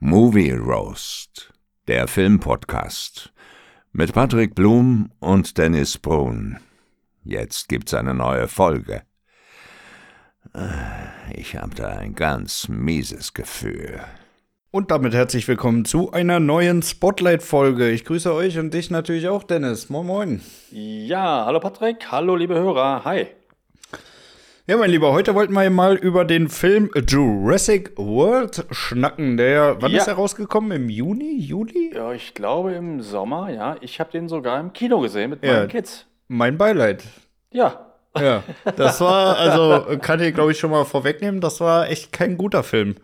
Movie 0.00 0.52
Roast, 0.52 1.52
der 1.88 2.06
Filmpodcast 2.06 3.32
mit 3.90 4.12
Patrick 4.12 4.54
Blum 4.54 5.10
und 5.18 5.58
Dennis 5.58 5.98
Brun. 5.98 6.58
Jetzt 7.24 7.68
gibt's 7.68 7.92
eine 7.94 8.14
neue 8.14 8.46
Folge. 8.46 9.02
Äh, 10.54 11.34
ich 11.34 11.56
habe 11.56 11.74
da 11.74 11.88
ein 11.88 12.14
ganz 12.14 12.68
mieses 12.68 13.34
Gefühl. 13.34 13.98
Und 14.70 14.92
damit 14.92 15.14
herzlich 15.14 15.48
willkommen 15.48 15.84
zu 15.84 16.12
einer 16.12 16.38
neuen 16.38 16.82
Spotlight-Folge. 16.82 17.90
Ich 17.90 18.04
grüße 18.04 18.32
euch 18.32 18.56
und 18.56 18.72
dich 18.72 18.90
natürlich 18.90 19.26
auch, 19.26 19.42
Dennis. 19.42 19.90
Moin, 19.90 20.06
moin. 20.06 20.40
Ja, 20.70 21.44
hallo 21.44 21.58
Patrick, 21.58 22.12
hallo 22.12 22.36
liebe 22.36 22.54
Hörer, 22.54 23.04
hi. 23.04 23.26
Ja, 24.68 24.76
mein 24.76 24.90
Lieber, 24.90 25.12
heute 25.12 25.34
wollten 25.34 25.54
wir 25.54 25.70
mal 25.70 25.96
über 25.96 26.26
den 26.26 26.48
Film 26.50 26.90
Jurassic 27.08 27.92
World 27.96 28.66
schnacken. 28.70 29.38
Der, 29.38 29.80
wann 29.80 29.92
Ja. 29.92 29.98
ist 29.98 30.08
er 30.08 30.14
rausgekommen? 30.14 30.72
Im 30.72 30.88
Juni? 30.90 31.38
Juli? 31.38 31.92
Ja, 31.94 32.12
ich 32.12 32.34
glaube 32.34 32.72
im 32.72 33.00
Sommer, 33.00 33.48
ja. 33.50 33.76
Ich 33.80 33.98
habe 33.98 34.10
den 34.10 34.28
sogar 34.28 34.60
im 34.60 34.74
Kino 34.74 35.00
gesehen 35.00 35.30
mit 35.30 35.42
Ja. 35.42 35.54
meinen 35.54 35.68
Kids. 35.68 36.06
Mein 36.28 36.58
Beileid. 36.58 37.04
Ja. 37.50 37.84
Ja, 38.18 38.42
das 38.74 39.00
war, 39.00 39.36
also 39.36 39.96
kann 40.00 40.20
ich 40.20 40.34
glaube 40.34 40.50
ich 40.50 40.58
schon 40.58 40.70
mal 40.72 40.84
vorwegnehmen, 40.84 41.40
das 41.40 41.60
war 41.60 41.88
echt 41.88 42.10
kein 42.10 42.36
guter 42.36 42.64
Film. 42.64 42.96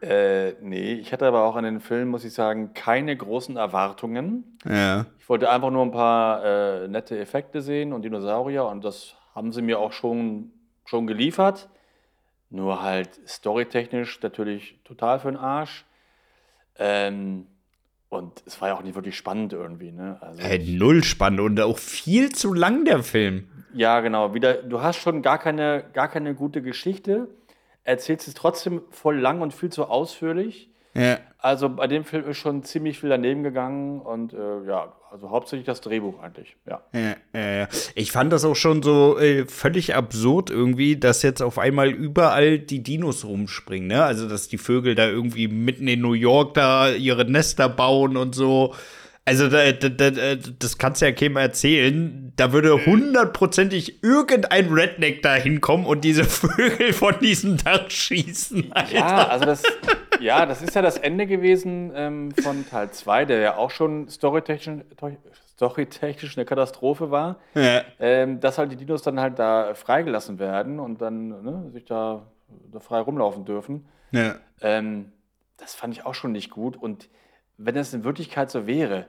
Äh, 0.00 0.52
nee, 0.62 0.94
ich 0.94 1.12
hatte 1.12 1.26
aber 1.26 1.42
auch 1.44 1.56
an 1.56 1.64
den 1.64 1.80
Film, 1.80 2.08
muss 2.08 2.24
ich 2.24 2.32
sagen, 2.32 2.70
keine 2.72 3.14
großen 3.14 3.56
Erwartungen. 3.58 4.56
Ja. 4.66 5.04
Ich 5.18 5.28
wollte 5.28 5.50
einfach 5.50 5.70
nur 5.70 5.82
ein 5.82 5.90
paar 5.90 6.44
äh, 6.44 6.88
nette 6.88 7.18
Effekte 7.18 7.60
sehen 7.60 7.92
und 7.92 8.02
Dinosaurier 8.02 8.64
und 8.64 8.84
das 8.84 9.16
haben 9.34 9.52
sie 9.52 9.60
mir 9.60 9.80
auch 9.80 9.92
schon, 9.92 10.50
schon 10.84 11.06
geliefert. 11.06 11.68
Nur 12.50 12.82
halt 12.82 13.20
storytechnisch 13.26 14.20
natürlich 14.22 14.78
total 14.84 15.18
für 15.18 15.28
den 15.28 15.36
Arsch. 15.36 15.84
Ähm, 16.78 17.46
und 18.08 18.42
es 18.46 18.60
war 18.60 18.68
ja 18.68 18.76
auch 18.76 18.82
nicht 18.82 18.94
wirklich 18.94 19.16
spannend 19.16 19.52
irgendwie, 19.52 19.90
ne? 19.90 20.18
Also, 20.20 20.40
Äh, 20.40 20.58
null 20.58 21.02
spannend 21.02 21.40
und 21.40 21.60
auch 21.60 21.78
viel 21.78 22.30
zu 22.30 22.52
lang 22.52 22.84
der 22.84 23.02
Film. 23.02 23.48
Ja, 23.72 24.00
genau. 24.00 24.34
Wieder, 24.34 24.54
du 24.54 24.82
hast 24.82 24.98
schon 24.98 25.20
gar 25.20 25.38
keine, 25.38 25.84
gar 25.92 26.08
keine 26.08 26.34
gute 26.34 26.62
Geschichte, 26.62 27.28
erzählst 27.82 28.28
es 28.28 28.34
trotzdem 28.34 28.82
voll 28.90 29.18
lang 29.18 29.40
und 29.40 29.52
viel 29.52 29.70
zu 29.70 29.86
ausführlich. 29.86 30.70
Ja. 30.94 31.18
Also 31.38 31.68
bei 31.68 31.86
dem 31.86 32.04
Film 32.04 32.26
ist 32.26 32.38
schon 32.38 32.62
ziemlich 32.62 33.00
viel 33.00 33.10
daneben 33.10 33.42
gegangen 33.42 34.00
und 34.00 34.32
äh, 34.32 34.66
ja, 34.66 34.94
also 35.14 35.30
hauptsächlich 35.30 35.66
das 35.66 35.80
Drehbuch 35.82 36.20
eigentlich, 36.22 36.56
ja. 36.66 36.80
Ja, 36.92 37.16
ja. 37.38 37.68
Ich 37.94 38.12
fand 38.12 38.32
das 38.32 38.44
auch 38.44 38.56
schon 38.56 38.82
so 38.82 39.18
äh, 39.18 39.44
völlig 39.46 39.94
absurd 39.94 40.50
irgendwie, 40.50 40.96
dass 40.96 41.22
jetzt 41.22 41.42
auf 41.42 41.58
einmal 41.58 41.90
überall 41.90 42.58
die 42.58 42.82
Dinos 42.82 43.24
rumspringen, 43.24 43.88
ne? 43.88 44.02
Also, 44.02 44.28
dass 44.28 44.48
die 44.48 44.58
Vögel 44.58 44.94
da 44.94 45.06
irgendwie 45.06 45.46
mitten 45.46 45.86
in 45.86 46.00
New 46.00 46.14
York 46.14 46.54
da 46.54 46.90
ihre 46.90 47.30
Nester 47.30 47.68
bauen 47.68 48.16
und 48.16 48.34
so. 48.34 48.74
Also, 49.24 49.48
da, 49.48 49.70
da, 49.70 49.88
da, 49.88 50.34
das 50.58 50.78
kannst 50.78 51.00
du 51.00 51.06
ja 51.06 51.12
keinem 51.12 51.36
erzählen. 51.36 52.32
Da 52.36 52.52
würde 52.52 52.84
hundertprozentig 52.86 54.02
irgendein 54.02 54.72
Redneck 54.72 55.22
da 55.22 55.34
hinkommen 55.34 55.86
und 55.86 56.02
diese 56.04 56.24
Vögel 56.24 56.92
von 56.92 57.14
diesem 57.20 57.56
Dach 57.58 57.88
schießen. 57.88 58.72
Alter. 58.72 58.94
Ja, 58.94 59.28
also 59.28 59.44
das, 59.44 59.62
ja, 60.24 60.46
das 60.46 60.62
ist 60.62 60.74
ja 60.74 60.82
das 60.82 60.96
Ende 60.96 61.26
gewesen 61.26 61.92
ähm, 61.94 62.32
von 62.32 62.66
Teil 62.68 62.90
2, 62.90 63.26
der 63.26 63.38
ja 63.40 63.56
auch 63.56 63.70
schon 63.70 64.08
storytechnisch, 64.08 64.84
storytechnisch 65.52 66.36
eine 66.36 66.44
Katastrophe 66.44 67.10
war. 67.10 67.36
Ja. 67.54 67.82
Ähm, 68.00 68.40
dass 68.40 68.58
halt 68.58 68.72
die 68.72 68.76
Dinos 68.76 69.02
dann 69.02 69.20
halt 69.20 69.38
da 69.38 69.74
freigelassen 69.74 70.38
werden 70.38 70.80
und 70.80 71.00
dann 71.00 71.28
ne, 71.28 71.70
sich 71.72 71.84
da, 71.84 72.22
da 72.72 72.80
frei 72.80 73.00
rumlaufen 73.00 73.44
dürfen. 73.44 73.86
Ja. 74.12 74.36
Ähm, 74.60 75.12
das 75.58 75.74
fand 75.74 75.94
ich 75.94 76.06
auch 76.06 76.14
schon 76.14 76.32
nicht 76.32 76.50
gut. 76.50 76.76
Und 76.76 77.08
wenn 77.58 77.76
es 77.76 77.92
in 77.92 78.04
Wirklichkeit 78.04 78.50
so 78.50 78.66
wäre, 78.66 79.06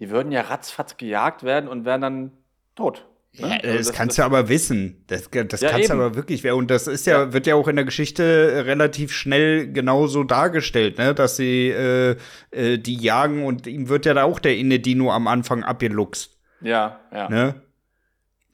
die 0.00 0.10
würden 0.10 0.32
ja 0.32 0.42
ratzfatz 0.42 0.96
gejagt 0.96 1.42
werden 1.42 1.68
und 1.68 1.84
wären 1.84 2.00
dann 2.00 2.32
tot. 2.74 3.06
Ja, 3.38 3.48
ne? 3.48 3.60
das, 3.62 3.76
Also 3.76 3.92
kannst 3.92 4.18
du 4.18 4.22
aber 4.22 4.48
wissen. 4.48 5.04
Das, 5.06 5.28
das 5.30 5.60
Ja, 5.60 5.70
kannst 5.70 5.88
du 5.90 5.94
aber 5.94 6.14
wirklich. 6.14 6.44
Und 6.50 6.70
das 6.70 6.86
ist 6.86 7.06
ja, 7.06 7.32
wird 7.32 7.46
ja 7.46 7.54
auch 7.54 7.68
in 7.68 7.76
der 7.76 7.84
Geschichte 7.84 8.64
relativ 8.66 9.12
schnell 9.12 9.70
genauso 9.72 10.24
dargestellt, 10.24 10.98
ne? 10.98 11.14
Dass 11.14 11.36
sie 11.36 11.68
äh, 11.68 12.16
äh, 12.50 12.78
die 12.78 12.96
jagen 12.96 13.44
und 13.44 13.66
ihm 13.66 13.88
wird 13.88 14.06
ja 14.06 14.14
da 14.14 14.24
auch 14.24 14.38
der 14.38 14.56
Inne-Dino 14.56 15.12
am 15.12 15.26
Anfang 15.28 15.62
abgeluchst, 15.64 16.38
Ja, 16.60 17.00
ja. 17.12 17.28
ne? 17.28 17.54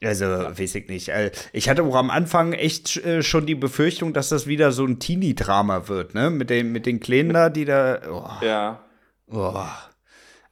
Also, 0.03 0.25
weiß 0.25 0.75
ich 0.75 0.89
nicht. 0.89 1.07
Äh, 1.09 1.31
Ich 1.53 1.69
hatte 1.69 1.83
auch 1.83 1.95
am 1.95 2.09
Anfang 2.09 2.51
echt 2.51 2.97
äh, 3.05 3.23
schon 3.23 3.45
die 3.45 3.55
Befürchtung, 3.55 4.11
dass 4.11 4.27
das 4.27 4.47
wieder 4.47 4.73
so 4.73 4.85
ein 4.85 4.99
Teenie-Drama 4.99 5.87
wird, 5.87 6.13
ne? 6.13 6.29
Mit 6.29 6.49
den, 6.49 6.73
mit 6.73 6.85
den 6.85 6.99
Kleinen 6.99 7.31
da, 7.31 7.49
die 7.49 7.63
da. 7.63 8.01
Oh, 8.11 8.45
Ja. 8.45 8.83
oh. 9.31 9.55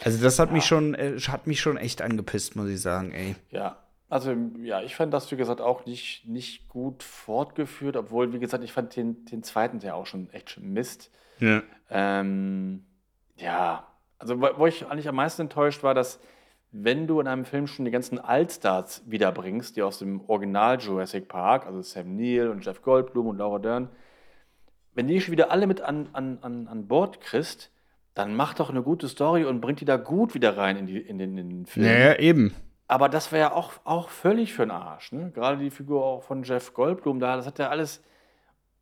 Also, 0.04 0.24
das 0.24 0.40
hat 0.40 0.52
mich 0.54 0.64
schon, 0.64 0.96
äh, 0.96 1.20
hat 1.28 1.48
mich 1.48 1.60
schon 1.60 1.76
echt 1.78 2.02
angepisst, 2.02 2.56
muss 2.56 2.70
ich 2.70 2.80
sagen, 2.82 3.12
ey. 3.12 3.36
Ja, 3.52 3.81
also 4.12 4.36
ja, 4.62 4.82
ich 4.82 4.98
fand 4.98 5.14
das, 5.14 5.32
wie 5.32 5.38
gesagt, 5.38 5.62
auch 5.62 5.86
nicht, 5.86 6.28
nicht 6.28 6.68
gut 6.68 7.02
fortgeführt, 7.02 7.96
obwohl, 7.96 8.34
wie 8.34 8.40
gesagt, 8.40 8.62
ich 8.62 8.74
fand 8.74 8.94
den, 8.98 9.24
den 9.24 9.42
zweiten 9.42 9.80
ja 9.80 9.94
auch 9.94 10.06
schon 10.06 10.30
echt 10.32 10.50
schon 10.50 10.74
Mist. 10.74 11.10
Ja. 11.40 11.64
Ähm, 11.90 12.84
ja, 13.38 13.88
also 14.20 14.42
wo, 14.42 14.68
ich 14.68 14.86
eigentlich 14.86 15.08
am 15.08 15.16
meisten 15.16 15.44
enttäuscht 15.44 15.82
war, 15.82 15.94
dass 15.94 16.20
wenn 16.74 17.08
du 17.08 17.22
in 17.22 17.28
einem 17.28 17.46
Film 17.46 17.68
schon 17.68 17.86
die 17.86 17.92
ganzen 17.92 18.20
Allstars 18.20 19.02
wiederbringst, 19.06 19.78
die 19.78 19.82
aus 19.82 20.00
dem 20.00 20.20
Original 20.28 20.78
Jurassic 20.78 21.30
Park, 21.30 21.66
also 21.66 21.82
Sam 21.82 22.18
Neill 22.18 22.50
und 22.50 22.66
Jeff 22.66 22.82
Goldblum 22.82 23.28
und 23.28 23.38
Laura 23.38 23.60
Dern, 23.60 23.88
wenn 24.94 25.08
die 25.08 25.22
schon 25.22 25.32
wieder 25.32 25.52
alle 25.52 25.68
mit 25.68 25.80
an, 25.80 26.10
an, 26.12 26.40
an, 26.42 26.68
an 26.68 26.88
Bord 26.90 27.22
kriegst, 27.22 27.72
dann 28.14 28.36
mach 28.36 28.56
doch 28.56 28.70
eine 28.70 28.84
gute 28.84 29.08
Story 29.08 29.46
und 29.46 29.62
bring 29.62 29.78
die 29.78 29.86
da 29.86 29.96
gut 29.96 30.34
wieder 30.34 30.58
rein 30.58 30.76
in, 30.76 30.86
die, 30.86 30.98
in, 30.98 31.18
den, 31.18 31.38
in 31.38 31.50
den 31.50 31.66
Film. 31.66 31.86
Naja, 31.86 32.20
eben. 32.20 32.54
Aber 32.92 33.08
das 33.08 33.32
wäre 33.32 33.42
ja 33.42 33.54
auch, 33.54 33.72
auch 33.86 34.10
völlig 34.10 34.52
für 34.52 34.64
den 34.64 34.72
Arsch. 34.72 35.14
Ne? 35.14 35.32
Gerade 35.34 35.58
die 35.58 35.70
Figur 35.70 36.04
auch 36.04 36.24
von 36.24 36.44
Jeff 36.44 36.74
Goldblum 36.74 37.22
da, 37.22 37.38
das 37.38 37.46
hat 37.46 37.58
ja 37.58 37.70
alles 37.70 38.04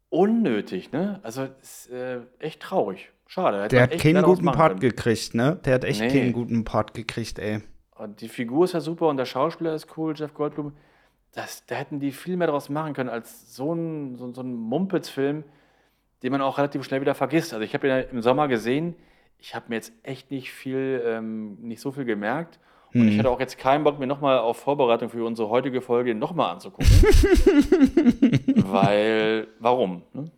unnötig. 0.10 0.92
Ne? 0.92 1.20
Also 1.22 1.48
ist 1.62 1.92
äh, 1.92 2.22
echt 2.40 2.60
traurig. 2.60 3.12
Schade. 3.28 3.68
Der 3.68 3.84
hat 3.84 4.00
keinen 4.00 4.24
guten 4.24 4.46
Part 4.46 4.70
können. 4.70 4.80
gekriegt, 4.80 5.36
ne? 5.36 5.60
Der 5.64 5.76
hat 5.76 5.84
echt 5.84 6.02
Nee. 6.02 6.08
keinen 6.10 6.34
guten 6.34 6.64
Part 6.66 6.96
gekriegt, 6.96 7.38
ey. 7.38 7.62
Und 7.96 8.22
die 8.22 8.30
Figur 8.30 8.66
ist 8.66 8.74
ja 8.74 8.80
super 8.80 9.10
und 9.10 9.18
der 9.18 9.26
Schauspieler 9.26 9.76
ist 9.76 9.96
cool, 9.96 10.16
Jeff 10.18 10.34
Goldblum. 10.34 10.74
Das, 11.34 11.64
da 11.68 11.76
hätten 11.76 12.00
die 12.00 12.12
viel 12.12 12.36
mehr 12.36 12.48
draus 12.48 12.70
machen 12.70 12.94
können 12.94 13.10
als 13.10 13.56
so 13.56 13.76
ein, 13.76 14.16
so, 14.16 14.34
so 14.34 14.42
ein 14.42 14.56
Mumpitz-Film, 14.56 15.44
den 16.24 16.32
man 16.32 16.42
auch 16.42 16.58
relativ 16.58 16.84
schnell 16.84 17.02
wieder 17.02 17.14
vergisst. 17.14 17.54
Also 17.54 17.64
ich 17.64 17.76
habe 17.76 17.86
ihn 17.86 17.92
ja 17.92 18.00
im 18.00 18.24
Sommer 18.24 18.48
gesehen. 18.48 18.96
Ich 19.38 19.54
habe 19.54 19.66
mir 19.70 19.76
jetzt 19.76 19.94
echt 20.02 20.32
nicht 20.32 20.52
viel, 20.52 21.04
ähm, 21.06 21.60
nicht 21.62 21.80
so 21.82 21.92
viel 21.92 22.06
gemerkt. 22.06 22.60
Und 22.92 23.08
ich 23.08 23.20
hatte 23.20 23.30
auch 23.30 23.40
jetzt 23.40 23.58
keinen 23.60 23.84
Bock, 23.84 24.00
mir 24.00 24.08
nochmal 24.08 24.40
auf 24.40 24.58
Vorbereitung 24.58 25.10
für 25.10 25.24
unsere 25.24 25.50
heutige 25.50 25.80
Folge 25.82 26.16
nochmal 26.16 26.54
anzugucken. 26.54 26.88
Weil, 28.56 29.48
warum? 29.60 30.02
Ne? 30.14 30.32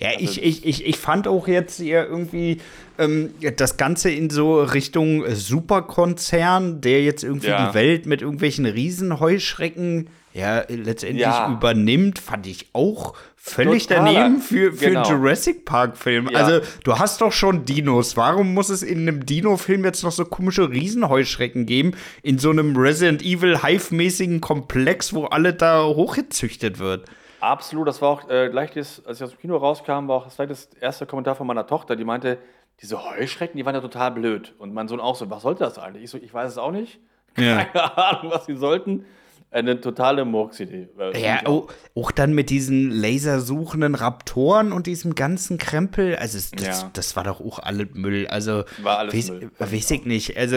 Ja, 0.00 0.10
Also 0.10 0.20
ich, 0.24 0.42
ich, 0.42 0.66
ich, 0.66 0.86
ich 0.86 0.96
fand 0.96 1.26
auch 1.28 1.48
jetzt 1.48 1.80
eher 1.80 2.06
irgendwie 2.06 2.58
ähm, 2.98 3.30
das 3.56 3.76
Ganze 3.76 4.10
in 4.10 4.30
so 4.30 4.60
Richtung 4.62 5.24
Superkonzern, 5.28 6.80
der 6.80 7.02
jetzt 7.02 7.24
irgendwie 7.24 7.48
Ja. 7.48 7.68
die 7.68 7.74
Welt 7.74 8.06
mit 8.06 8.22
irgendwelchen 8.22 8.66
Riesenheuschrecken 8.66 10.08
ja 10.34 10.62
letztendlich 10.68 11.22
Ja. 11.22 11.50
übernimmt, 11.52 12.18
fand 12.18 12.46
ich 12.46 12.68
auch 12.72 13.14
völlig 13.36 13.86
Totaler. 13.86 14.12
daneben 14.12 14.40
für, 14.40 14.72
für 14.72 14.86
Genau. 14.86 15.08
einen 15.08 15.10
Jurassic 15.22 15.64
Park-Film. 15.64 16.28
Ja. 16.30 16.38
Also, 16.44 16.66
du 16.84 16.98
hast 16.98 17.20
doch 17.20 17.32
schon 17.32 17.64
Dinos. 17.64 18.16
Warum 18.16 18.52
muss 18.54 18.68
es 18.68 18.82
in 18.82 19.00
einem 19.00 19.24
Dino-Film 19.26 19.84
jetzt 19.84 20.02
noch 20.02 20.12
so 20.12 20.24
komische 20.24 20.70
Riesenheuschrecken 20.70 21.64
geben? 21.66 21.92
In 22.22 22.38
so 22.38 22.50
einem 22.50 22.76
Resident 22.76 23.22
Evil 23.22 23.58
Hive-mäßigen 23.62 24.40
Komplex, 24.40 25.14
wo 25.14 25.24
alle 25.24 25.54
da 25.54 25.84
hochgezüchtet 25.84 26.78
wird. 26.78 27.06
Absolut, 27.40 27.86
das 27.86 28.02
war 28.02 28.08
auch 28.08 28.28
äh, 28.28 28.48
gleich, 28.50 28.72
das, 28.72 29.04
als 29.06 29.18
ich 29.18 29.24
aus 29.24 29.30
dem 29.30 29.38
Kino 29.40 29.56
rauskam, 29.56 30.08
war 30.08 30.16
auch 30.16 30.24
das, 30.24 30.36
gleich 30.36 30.48
das 30.48 30.68
erste 30.80 31.06
Kommentar 31.06 31.36
von 31.36 31.46
meiner 31.46 31.66
Tochter, 31.66 31.94
die 31.96 32.04
meinte, 32.04 32.38
diese 32.82 33.02
Heuschrecken, 33.02 33.56
die 33.56 33.64
waren 33.64 33.74
ja 33.74 33.80
total 33.80 34.10
blöd. 34.10 34.54
Und 34.58 34.74
mein 34.74 34.88
Sohn 34.88 35.00
auch 35.00 35.16
so, 35.16 35.28
was 35.30 35.42
sollte 35.42 35.64
das 35.64 35.78
eigentlich? 35.78 36.04
Ich 36.04 36.10
so, 36.10 36.18
ich 36.18 36.34
weiß 36.34 36.50
es 36.52 36.58
auch 36.58 36.72
nicht. 36.72 36.98
Ja. 37.36 37.64
Keine 37.72 37.96
Ahnung, 37.98 38.32
was 38.32 38.46
sie 38.46 38.56
sollten. 38.56 39.04
Eine 39.50 39.80
totale 39.80 40.26
Murksidee. 40.26 40.88
Ja, 41.18 41.40
auch. 41.46 41.68
auch, 41.68 41.72
auch 41.94 42.10
dann 42.10 42.34
mit 42.34 42.50
diesen 42.50 42.90
lasersuchenden 42.90 43.94
Raptoren 43.94 44.72
und 44.72 44.86
diesem 44.86 45.14
ganzen 45.14 45.56
Krempel. 45.56 46.16
Also, 46.16 46.36
es- 46.36 46.50
das, 46.50 46.82
Ja. 46.82 46.90
das 46.92 47.16
war 47.16 47.24
doch 47.24 47.40
auch 47.40 47.58
alles 47.58 47.86
Müll. 47.94 48.26
Also, 48.26 48.64
War 48.82 48.98
alles 48.98 49.14
weiß, 49.14 49.30
Müll. 49.30 49.50
weiß 49.58 49.90
ich 49.90 50.04
nicht. 50.04 50.36
Also, 50.36 50.56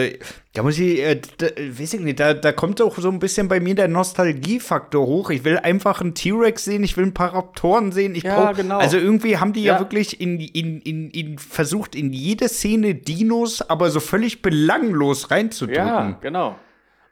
da 0.52 0.62
muss 0.62 0.78
ich, 0.78 1.00
äh, 1.00 1.20
da, 1.38 1.46
weiß 1.46 1.94
ich 1.94 2.00
nicht, 2.00 2.20
da, 2.20 2.34
da 2.34 2.52
kommt 2.52 2.82
auch 2.82 2.98
so 2.98 3.08
ein 3.08 3.18
bisschen 3.18 3.48
bei 3.48 3.60
mir 3.60 3.74
der 3.74 3.88
Nostalgiefaktor 3.88 5.06
hoch. 5.06 5.30
Ich 5.30 5.42
will 5.44 5.56
einfach 5.56 6.02
einen 6.02 6.14
T-Rex 6.14 6.62
sehen, 6.64 6.84
ich 6.84 6.96
will 6.98 7.06
ein 7.06 7.14
paar 7.14 7.32
Raptoren 7.34 7.92
sehen. 7.92 8.14
Ich 8.14 8.24
Ja, 8.24 8.44
brauch, 8.50 8.56
genau. 8.56 8.76
Also, 8.78 8.98
irgendwie 8.98 9.38
haben 9.38 9.54
die 9.54 9.62
ja, 9.62 9.74
Ja. 9.74 9.80
wirklich 9.80 10.20
in, 10.20 10.38
in, 10.38 10.82
in, 10.82 11.08
in 11.10 11.38
versucht, 11.38 11.94
in 11.94 12.12
jede 12.12 12.46
Szene 12.48 12.94
Dinos, 12.94 13.62
aber 13.62 13.90
so 13.90 14.00
völlig 14.00 14.42
belanglos 14.42 15.30
reinzudrücken. 15.30 15.86
Ja, 15.86 16.18
genau. 16.20 16.56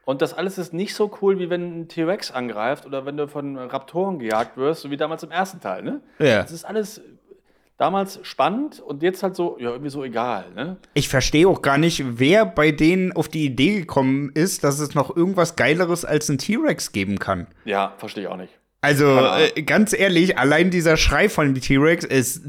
Und 0.04 0.22
das 0.22 0.34
alles 0.34 0.58
ist 0.58 0.72
nicht 0.72 0.94
so 0.94 1.10
cool, 1.20 1.38
wie 1.38 1.50
wenn 1.50 1.82
ein 1.82 1.88
T-Rex 1.88 2.30
angreift 2.30 2.86
oder 2.86 3.06
wenn 3.06 3.16
du 3.16 3.28
von 3.28 3.56
Raptoren 3.56 4.18
gejagt 4.18 4.56
wirst, 4.56 4.82
so 4.82 4.90
wie 4.90 4.96
damals 4.96 5.22
im 5.22 5.30
ersten 5.30 5.60
Teil, 5.60 5.82
ne? 5.82 6.00
Ja. 6.18 6.42
Das 6.42 6.52
ist 6.52 6.64
alles, 6.64 7.00
damals 7.80 8.20
spannend 8.24 8.78
und 8.80 9.02
jetzt 9.02 9.22
halt 9.22 9.34
so, 9.34 9.56
ja, 9.58 9.70
irgendwie 9.70 9.90
so 9.90 10.04
egal, 10.04 10.52
ne? 10.54 10.76
Ich 10.92 11.08
verstehe 11.08 11.48
auch 11.48 11.62
gar 11.62 11.78
nicht, 11.78 12.18
wer 12.18 12.44
bei 12.44 12.72
denen 12.72 13.12
auf 13.12 13.28
die 13.28 13.46
Idee 13.46 13.80
gekommen 13.80 14.30
ist, 14.34 14.64
dass 14.64 14.80
es 14.80 14.94
noch 14.94 15.16
irgendwas 15.16 15.56
Geileres 15.56 16.04
als 16.04 16.28
ein 16.28 16.36
T-Rex 16.36 16.92
geben 16.92 17.18
kann. 17.18 17.46
Ja, 17.64 17.94
verstehe 17.96 18.24
ich 18.24 18.28
auch 18.28 18.36
nicht. 18.36 18.59
Also 18.82 19.18
äh, 19.18 19.62
ganz 19.62 19.92
ehrlich, 19.92 20.38
allein 20.38 20.70
dieser 20.70 20.96
Schrei 20.96 21.28
von 21.28 21.54
T-Rex 21.54 22.04
ist, 22.04 22.42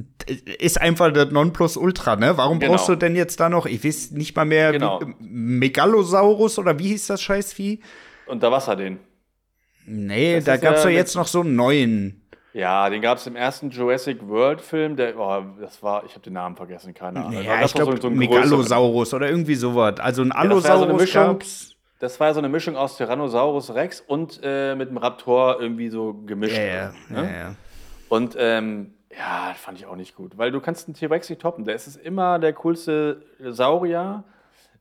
ist 0.59 0.79
einfach 0.79 1.11
das 1.11 1.29
Nonplusultra, 1.31 2.15
ne? 2.15 2.37
Warum 2.37 2.59
Genau. 2.59 2.73
brauchst 2.73 2.87
du 2.87 2.95
denn 2.95 3.15
jetzt 3.17 3.39
da 3.41 3.49
noch, 3.49 3.65
ich 3.65 3.83
weiß 3.83 4.11
nicht 4.11 4.33
mal 4.35 4.45
mehr, 4.45 4.71
Genau. 4.71 5.01
wie, 5.01 5.13
Megalosaurus 5.27 6.57
oder 6.57 6.79
wie 6.79 6.87
hieß 6.89 7.07
das 7.07 7.21
Scheißvieh? 7.21 7.81
Und 8.27 8.43
da 8.43 8.51
Wasser 8.51 8.77
den. 8.77 8.99
Nee, 9.85 10.35
Das 10.35 10.45
da 10.45 10.53
ist 10.55 10.61
gab's 10.61 10.83
ja 10.85 10.89
jetzt 10.91 11.15
noch 11.15 11.27
so 11.27 11.41
einen 11.41 11.55
neuen. 11.57 12.17
Ja, 12.53 12.89
den 12.89 13.01
gab 13.01 13.17
es 13.17 13.27
im 13.27 13.35
ersten 13.35 13.69
Jurassic 13.69 14.25
World 14.27 14.61
Film, 14.61 14.95
der, 14.95 15.17
oh, 15.17 15.41
das 15.59 15.81
war, 15.83 16.03
ich 16.05 16.11
habe 16.11 16.21
den 16.21 16.33
Namen 16.33 16.55
vergessen, 16.55 16.93
keine 16.93 17.25
Ahnung. 17.25 17.43
Ja, 17.43 17.59
Das 17.61 17.71
ich 17.71 17.75
glaube 17.75 17.95
so- 17.95 18.01
so. 18.03 18.09
Megalosaurus 18.09 19.13
oder 19.13 19.29
irgendwie 19.29 19.55
sowas. 19.55 19.99
Also 19.99 20.21
ein 20.21 20.29
das 20.29 20.37
war 20.37 20.43
so 20.45 20.49
Allosaurus 20.69 21.13
gab's. 21.13 21.75
Das 22.01 22.19
war 22.19 22.33
so 22.33 22.39
eine 22.39 22.49
Mischung 22.49 22.75
aus 22.75 22.97
Tyrannosaurus 22.97 23.75
Rex 23.75 24.01
und 24.01 24.39
äh, 24.41 24.73
mit 24.73 24.89
dem 24.89 24.97
Raptor 24.97 25.61
irgendwie 25.61 25.89
so 25.89 26.15
gemischt. 26.25 26.57
Ja, 26.57 26.63
ja, 26.63 26.93
ne? 27.09 27.23
ja, 27.23 27.31
ja. 27.31 27.55
Und 28.09 28.35
ähm, 28.39 28.95
ja, 29.15 29.53
fand 29.53 29.77
ich 29.77 29.85
auch 29.85 29.95
nicht 29.95 30.15
gut, 30.15 30.35
weil 30.35 30.51
du 30.51 30.59
kannst 30.59 30.87
einen 30.87 30.95
T-Rex 30.95 31.29
nicht 31.29 31.43
toppen. 31.43 31.63
Der 31.63 31.75
ist 31.75 31.95
immer 31.97 32.39
der 32.39 32.53
coolste 32.53 33.21
Saurier, 33.39 34.23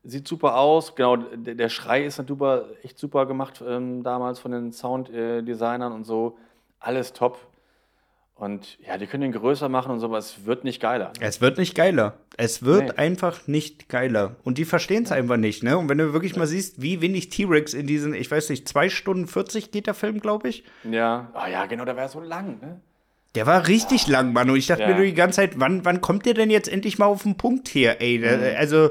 sieht 0.03 0.27
super 0.27 0.57
aus. 0.57 0.95
Genau, 0.95 1.17
der, 1.17 1.57
der 1.57 1.69
Schrei 1.69 2.05
ist 2.05 2.19
halt 2.19 2.29
super, 2.29 2.65
echt 2.83 2.99
super 2.99 3.27
gemacht 3.27 3.63
ähm, 3.69 4.03
damals 4.03 4.39
von 4.39 4.53
den 4.53 4.73
Sounddesignern 4.73 5.93
und 5.93 6.05
so. 6.05 6.39
Alles 6.79 7.13
top. 7.13 7.39
Und 8.41 8.79
ja, 8.87 8.97
die 8.97 9.07
können 9.07 9.21
den 9.23 9.33
größer 9.33 9.69
machen 9.69 9.93
und 9.93 10.01
so, 10.01 10.07
aber 10.07 10.17
es 10.17 10.47
wird 10.47 10.65
nicht 10.65 10.81
geiler. 10.81 11.13
Es 11.21 11.43
wird 11.43 11.59
nicht 11.59 11.75
geiler. 11.75 12.15
Es 12.39 12.63
wird 12.63 12.85
Nee. 12.85 12.93
einfach 12.97 13.47
nicht 13.47 13.91
geiler. 13.91 14.37
Und 14.45 14.57
die 14.57 14.65
verstehen 14.65 15.03
es 15.03 15.13
einfach 15.13 15.37
nicht, 15.37 15.63
ne? 15.63 15.77
Und 15.77 15.91
wenn 15.91 15.99
du 15.99 16.15
wirklich 16.15 16.37
mal 16.37 16.47
siehst, 16.47 16.81
wie 16.81 17.03
wenig 17.03 17.29
T-Rex 17.29 17.75
in 17.75 17.87
diesen, 17.87 18.15
ich 18.15 18.31
weiß 18.31 18.49
nicht, 18.49 18.67
2 18.67 18.89
Stunden 18.89 19.27
40 19.27 19.71
geht 19.73 19.87
der 19.87 19.93
Film, 19.93 20.21
glaube 20.21 20.49
ich. 20.49 20.65
Ja, 20.91 21.31
ah 21.35 21.49
ja, 21.51 21.67
genau, 21.67 21.85
der 21.85 21.97
wäre 21.97 22.09
so 22.09 22.21
lang, 22.21 22.61
ne? 22.63 22.81
Der 23.35 23.47
war 23.47 23.69
richtig 23.69 24.07
lang, 24.07 24.33
Mann. 24.33 24.49
Und 24.49 24.57
ich 24.57 24.69
dachte 24.69 24.83
Ja. 24.85 24.89
mir 24.89 24.95
nur 24.97 25.05
die 25.05 25.13
ganze 25.15 25.37
Zeit, 25.37 25.61
wann, 25.61 25.85
wann 25.85 26.01
kommt 26.01 26.25
der 26.25 26.33
denn 26.33 26.49
jetzt 26.49 26.69
endlich 26.69 26.99
mal 26.99 27.07
auf 27.07 27.25
den 27.25 27.37
Punkt 27.37 27.69
hier, 27.69 28.01
ey? 28.01 28.19
Mhm. 28.21 28.57
Also 28.57 28.89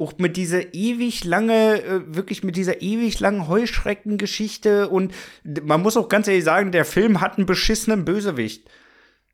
auch 0.00 0.12
mit 0.18 0.36
dieser 0.36 0.74
ewig 0.74 1.24
lange, 1.24 1.82
äh, 1.82 2.00
wirklich 2.16 2.42
mit 2.42 2.56
dieser 2.56 2.82
ewig 2.82 3.20
langen 3.20 3.46
Heuschreckengeschichte 3.46 4.88
und 4.88 5.12
man 5.62 5.82
muss 5.82 5.96
auch 5.96 6.08
ganz 6.08 6.28
ehrlich 6.28 6.44
sagen, 6.44 6.72
der 6.72 6.84
Film 6.84 7.20
hat 7.20 7.36
einen 7.38 7.46
beschissenen 7.46 8.04
Bösewicht. 8.04 8.68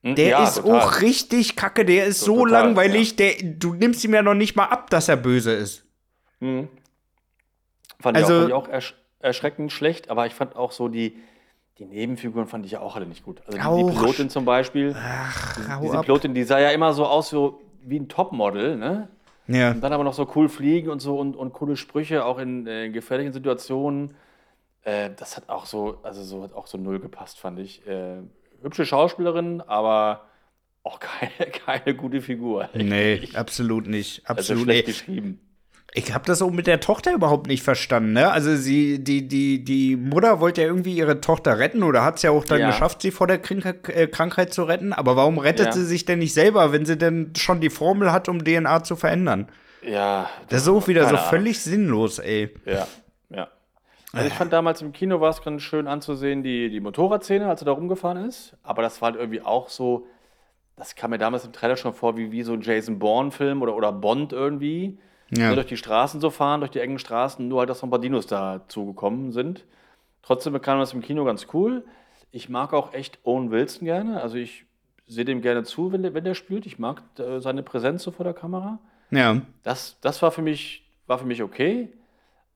Hm? 0.04 0.14
Der 0.16 0.28
Ja, 0.28 0.44
ist 0.44 0.56
total. 0.56 0.80
auch 0.80 1.00
richtig 1.00 1.56
kacke, 1.56 1.84
der 1.84 2.04
ist 2.06 2.20
so 2.20 2.44
total, 2.44 2.52
langweilig, 2.52 3.16
der, 3.16 3.32
du 3.42 3.72
nimmst 3.74 4.04
ihm 4.04 4.12
ja 4.14 4.22
noch 4.22 4.34
nicht 4.34 4.54
mal 4.54 4.66
ab, 4.66 4.90
dass 4.90 5.08
er 5.08 5.16
böse 5.16 5.52
ist. 5.52 5.84
Mhm. 6.40 6.68
Fand, 8.00 8.16
Also- 8.18 8.46
ich 8.46 8.52
auch, 8.52 8.64
fand 8.64 8.66
ich 8.66 8.68
auch 8.68 8.68
ersch 8.68 8.94
erschreckend 9.20 9.72
schlecht, 9.72 10.10
aber 10.10 10.26
ich 10.26 10.34
fand 10.34 10.54
auch 10.54 10.70
so 10.70 10.88
die, 10.88 11.16
die 11.78 11.86
Nebenfiguren 11.86 12.46
fand 12.46 12.66
ich 12.66 12.72
ja 12.72 12.80
auch 12.80 12.94
alle 12.94 13.06
nicht 13.06 13.24
gut. 13.24 13.40
Also 13.46 13.56
die, 13.78 13.84
die 13.90 13.98
Pilotin 13.98 14.28
zum 14.28 14.44
Beispiel. 14.44 14.94
Ach, 14.94 15.56
diese 15.80 15.96
ab. 15.98 16.04
Pilotin, 16.04 16.34
die 16.34 16.44
sah 16.44 16.58
ja 16.58 16.68
immer 16.72 16.92
so 16.92 17.06
aus 17.06 17.30
so 17.30 17.62
wie 17.82 17.98
ein 17.98 18.08
Topmodel, 18.10 18.76
ne? 18.76 19.08
Ja. 19.46 19.70
Und 19.70 19.80
dann 19.80 19.94
aber 19.94 20.04
noch 20.04 20.12
so 20.12 20.30
cool 20.36 20.50
fliegen 20.50 20.90
und 20.90 21.00
so 21.00 21.18
und, 21.18 21.36
und 21.36 21.54
coole 21.54 21.76
Sprüche, 21.78 22.26
auch 22.26 22.38
in 22.38 22.66
äh, 22.66 22.90
gefährlichen 22.90 23.32
Situationen. 23.32 24.14
Äh, 24.82 25.10
das 25.16 25.38
hat 25.38 25.48
auch 25.48 25.64
so, 25.64 25.98
also 26.02 26.22
so 26.22 26.42
hat 26.42 26.52
auch 26.52 26.66
so 26.66 26.76
null 26.76 27.00
gepasst, 27.00 27.38
fand 27.38 27.58
ich. 27.58 27.86
Äh, 27.86 28.18
hübsche 28.64 28.84
Schauspielerin, 28.86 29.60
aber 29.60 30.24
auch 30.82 30.98
keine, 31.00 31.50
keine 31.66 31.94
gute 31.94 32.20
Figur. 32.20 32.68
Nee, 32.74 33.28
absolut 33.34 33.86
nicht. 33.86 34.22
Also 34.28 34.40
Absolut 34.54 34.66
nicht. 34.68 34.86
geschrieben. 34.86 35.40
Ich 35.96 36.12
habe 36.12 36.24
das 36.26 36.42
auch 36.42 36.50
mit 36.50 36.66
der 36.66 36.80
Tochter 36.80 37.12
überhaupt 37.14 37.46
nicht 37.46 37.62
verstanden, 37.62 38.14
ne? 38.14 38.32
Also 38.32 38.56
sie, 38.56 38.98
die, 39.04 39.28
die, 39.28 39.62
die 39.64 39.94
Mutter 39.94 40.40
wollte 40.40 40.62
ja 40.62 40.66
irgendwie 40.66 40.96
ihre 40.96 41.20
Tochter 41.20 41.60
retten 41.60 41.84
oder 41.84 42.02
hat 42.04 42.16
es 42.16 42.22
ja 42.22 42.32
auch 42.32 42.44
dann 42.44 42.58
Ja. 42.58 42.66
geschafft, 42.66 43.00
sie 43.00 43.12
vor 43.12 43.28
der 43.28 43.38
Krank 43.38 43.88
äh, 43.94 44.08
Krankheit 44.08 44.52
zu 44.52 44.64
retten. 44.64 44.92
Aber 44.92 45.14
warum 45.14 45.38
rettet 45.38 45.66
Ja. 45.66 45.72
sie 45.72 45.84
sich 45.84 46.04
denn 46.04 46.18
nicht 46.18 46.34
selber, 46.34 46.72
wenn 46.72 46.84
sie 46.84 46.98
denn 46.98 47.32
schon 47.36 47.60
die 47.60 47.70
Formel 47.70 48.10
hat, 48.10 48.28
um 48.28 48.44
DNA 48.44 48.82
zu 48.82 48.96
verändern? 48.96 49.46
Ja, 49.88 50.28
Das 50.48 50.62
ist 50.62 50.68
auch 50.68 50.88
wieder 50.88 51.08
so 51.08 51.16
völlig 51.16 51.60
sinnlos, 51.60 52.18
ey. 52.18 52.52
Ja. 52.64 52.88
Also 54.14 54.28
ich 54.28 54.34
fand 54.34 54.52
damals 54.52 54.80
im 54.82 54.92
Kino 54.92 55.20
war 55.20 55.30
es 55.30 55.42
ganz 55.42 55.62
schön 55.62 55.86
anzusehen, 55.86 56.42
die, 56.42 56.70
die 56.70 56.80
Motorradszene, 56.80 57.48
als 57.48 57.62
er 57.62 57.66
da 57.66 57.72
rumgefahren 57.72 58.24
ist. 58.28 58.56
Aber 58.62 58.82
das 58.82 59.00
war 59.00 59.10
halt 59.10 59.20
irgendwie 59.20 59.42
auch 59.42 59.68
so, 59.68 60.06
das 60.76 60.94
kam 60.94 61.10
mir 61.10 61.18
damals 61.18 61.44
im 61.44 61.52
Trailer 61.52 61.76
schon 61.76 61.94
vor, 61.94 62.16
wie, 62.16 62.32
wie 62.32 62.42
so 62.42 62.52
ein 62.52 62.60
Jason 62.60 62.98
Bourne-Film 62.98 63.62
oder, 63.62 63.76
oder 63.76 63.92
Bond 63.92 64.32
irgendwie. 64.32 64.98
Ja. 65.30 65.48
Ne, 65.48 65.54
durch 65.54 65.66
die 65.66 65.76
Straßen 65.76 66.20
so 66.20 66.30
fahren, 66.30 66.60
durch 66.60 66.70
die 66.70 66.80
engen 66.80 66.98
Straßen, 66.98 67.46
nur 67.46 67.60
halt, 67.60 67.70
dass 67.70 67.78
noch 67.78 67.88
ein 67.88 67.90
paar 67.90 67.98
Dinos 67.98 68.26
dazugekommen 68.26 69.32
sind. 69.32 69.64
Trotzdem 70.22 70.52
bekam 70.52 70.78
das 70.78 70.92
im 70.92 71.00
Kino 71.00 71.24
ganz 71.24 71.46
cool. 71.52 71.84
Ich 72.30 72.48
mag 72.48 72.72
auch 72.72 72.92
echt 72.92 73.18
Owen 73.24 73.50
Wilson 73.50 73.86
gerne. 73.86 74.20
Also 74.20 74.36
ich 74.36 74.64
sehe 75.06 75.24
dem 75.24 75.40
gerne 75.40 75.64
zu, 75.64 75.92
wenn 75.92 76.02
der, 76.02 76.14
wenn 76.14 76.24
der 76.24 76.34
spielt. 76.34 76.66
Ich 76.66 76.78
mag 76.78 77.02
äh, 77.18 77.40
seine 77.40 77.62
Präsenz 77.62 78.02
so 78.02 78.10
vor 78.10 78.24
der 78.24 78.34
Kamera. 78.34 78.78
Ja. 79.10 79.40
Das, 79.62 79.98
das 80.00 80.22
war, 80.22 80.30
für 80.30 80.42
mich, 80.42 80.84
war 81.06 81.18
für 81.18 81.26
mich 81.26 81.42
okay. 81.42 81.92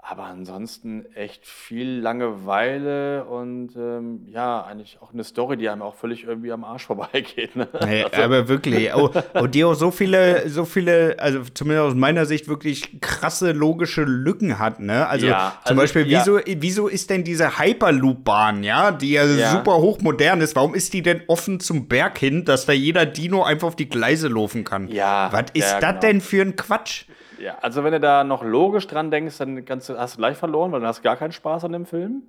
Aber 0.01 0.25
ansonsten 0.25 1.05
echt 1.15 1.45
viel 1.45 1.99
Langeweile 1.99 3.25
und 3.25 3.75
ähm, 3.77 4.23
ja, 4.27 4.63
eigentlich 4.63 4.99
auch 5.03 5.13
eine 5.13 5.25
Story, 5.25 5.57
die 5.57 5.69
einem 5.69 5.83
auch 5.83 5.97
völlig 5.97 6.25
irgendwie 6.25 6.53
am 6.53 6.63
Arsch 6.65 6.87
vorbeigeht. 6.87 7.57
Ne? 7.57 7.69
Nee, 7.85 8.05
aber 8.05 8.49
wirklich. 8.49 8.95
Oh, 8.95 9.11
und 9.35 9.55
die 9.55 9.65
auch 9.65 9.75
so 9.75 9.91
viele, 9.91 10.49
so 10.49 10.65
viele, 10.65 11.17
also 11.19 11.41
zumindest 11.53 11.89
aus 11.89 11.95
meiner 11.95 12.27
Sicht 12.27 12.49
wirklich 12.49 13.01
krasse 13.01 13.51
logische 13.53 14.05
Lücken 14.05 14.59
hat, 14.59 14.79
ne? 14.81 15.07
Also 15.09 15.27
Ja, 15.27 15.55
zum 15.65 15.79
also, 15.79 15.83
Beispiel, 15.83 16.07
ja. 16.07 16.21
wieso, 16.21 16.39
wieso 16.47 16.89
ist 16.89 17.11
denn 17.11 17.25
diese 17.25 17.59
Hyperloop-Bahn, 17.59 18.63
ja, 18.63 18.93
die 18.93 19.11
ja, 19.13 19.25
Ja. 19.27 19.51
super 19.51 19.77
hochmodern 19.79 20.41
ist, 20.41 20.55
warum 20.57 20.75
ist 20.75 20.93
die 20.95 21.03
denn 21.03 21.23
offen 21.27 21.59
zum 21.61 21.89
Berg 21.89 22.19
hin, 22.19 22.45
dass 22.45 22.67
da 22.67 22.73
jeder 22.73 23.05
Dino 23.05 23.43
einfach 23.43 23.69
auf 23.69 23.77
die 23.77 23.89
Gleise 23.89 24.29
laufen 24.29 24.63
kann? 24.65 24.89
Ja, 24.89 25.29
Was 25.33 25.47
ist 25.55 25.71
das 25.73 25.81
genau. 25.81 26.01
denn 26.01 26.21
für 26.21 26.41
ein 26.43 26.55
Quatsch? 26.57 27.05
Ja, 27.39 27.59
also 27.61 27.85
wenn 27.85 27.93
du 27.93 28.01
da 28.01 28.25
noch 28.25 28.43
logisch 28.43 28.87
dran 28.87 29.11
denkst, 29.11 29.39
dann 29.39 29.65
kannst 29.65 29.89
du, 29.89 29.99
hast 29.99 30.15
du 30.15 30.19
gleich 30.19 30.37
verloren, 30.37 30.73
weil 30.73 30.81
dann 30.81 30.89
hast 30.89 30.99
du 30.99 31.03
gar 31.03 31.17
keinen 31.17 31.33
Spaß 31.33 31.65
an 31.65 31.73
dem 31.73 31.87
Film. 31.87 32.23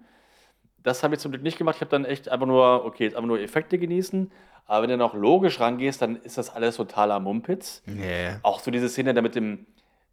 Das 0.84 1.04
habe 1.04 1.16
ich 1.16 1.20
zum 1.20 1.32
Glück 1.32 1.44
nicht 1.44 1.58
gemacht. 1.58 1.76
Ich 1.76 1.82
habe 1.82 1.92
dann 1.92 2.06
echt 2.06 2.30
einfach 2.30 2.48
nur, 2.48 2.86
okay, 2.86 3.04
jetzt 3.04 3.16
einfach 3.16 3.28
nur 3.28 3.40
Effekte 3.40 3.78
genießen. 3.78 4.32
Aber 4.66 4.84
wenn 4.84 4.90
du 4.90 4.98
noch 4.98 5.16
logisch 5.16 5.60
rangehst, 5.60 6.02
dann 6.02 6.16
ist 6.18 6.38
das 6.38 6.56
alles 6.56 6.78
totaler 6.78 7.20
Mumpitz. 7.20 7.82
Nee. 7.86 8.36
Auch 8.44 8.60
so 8.60 8.72
diese 8.72 8.88
Szene 8.88 9.14
da 9.14 9.22
mit 9.22 9.36
dem, 9.36 9.66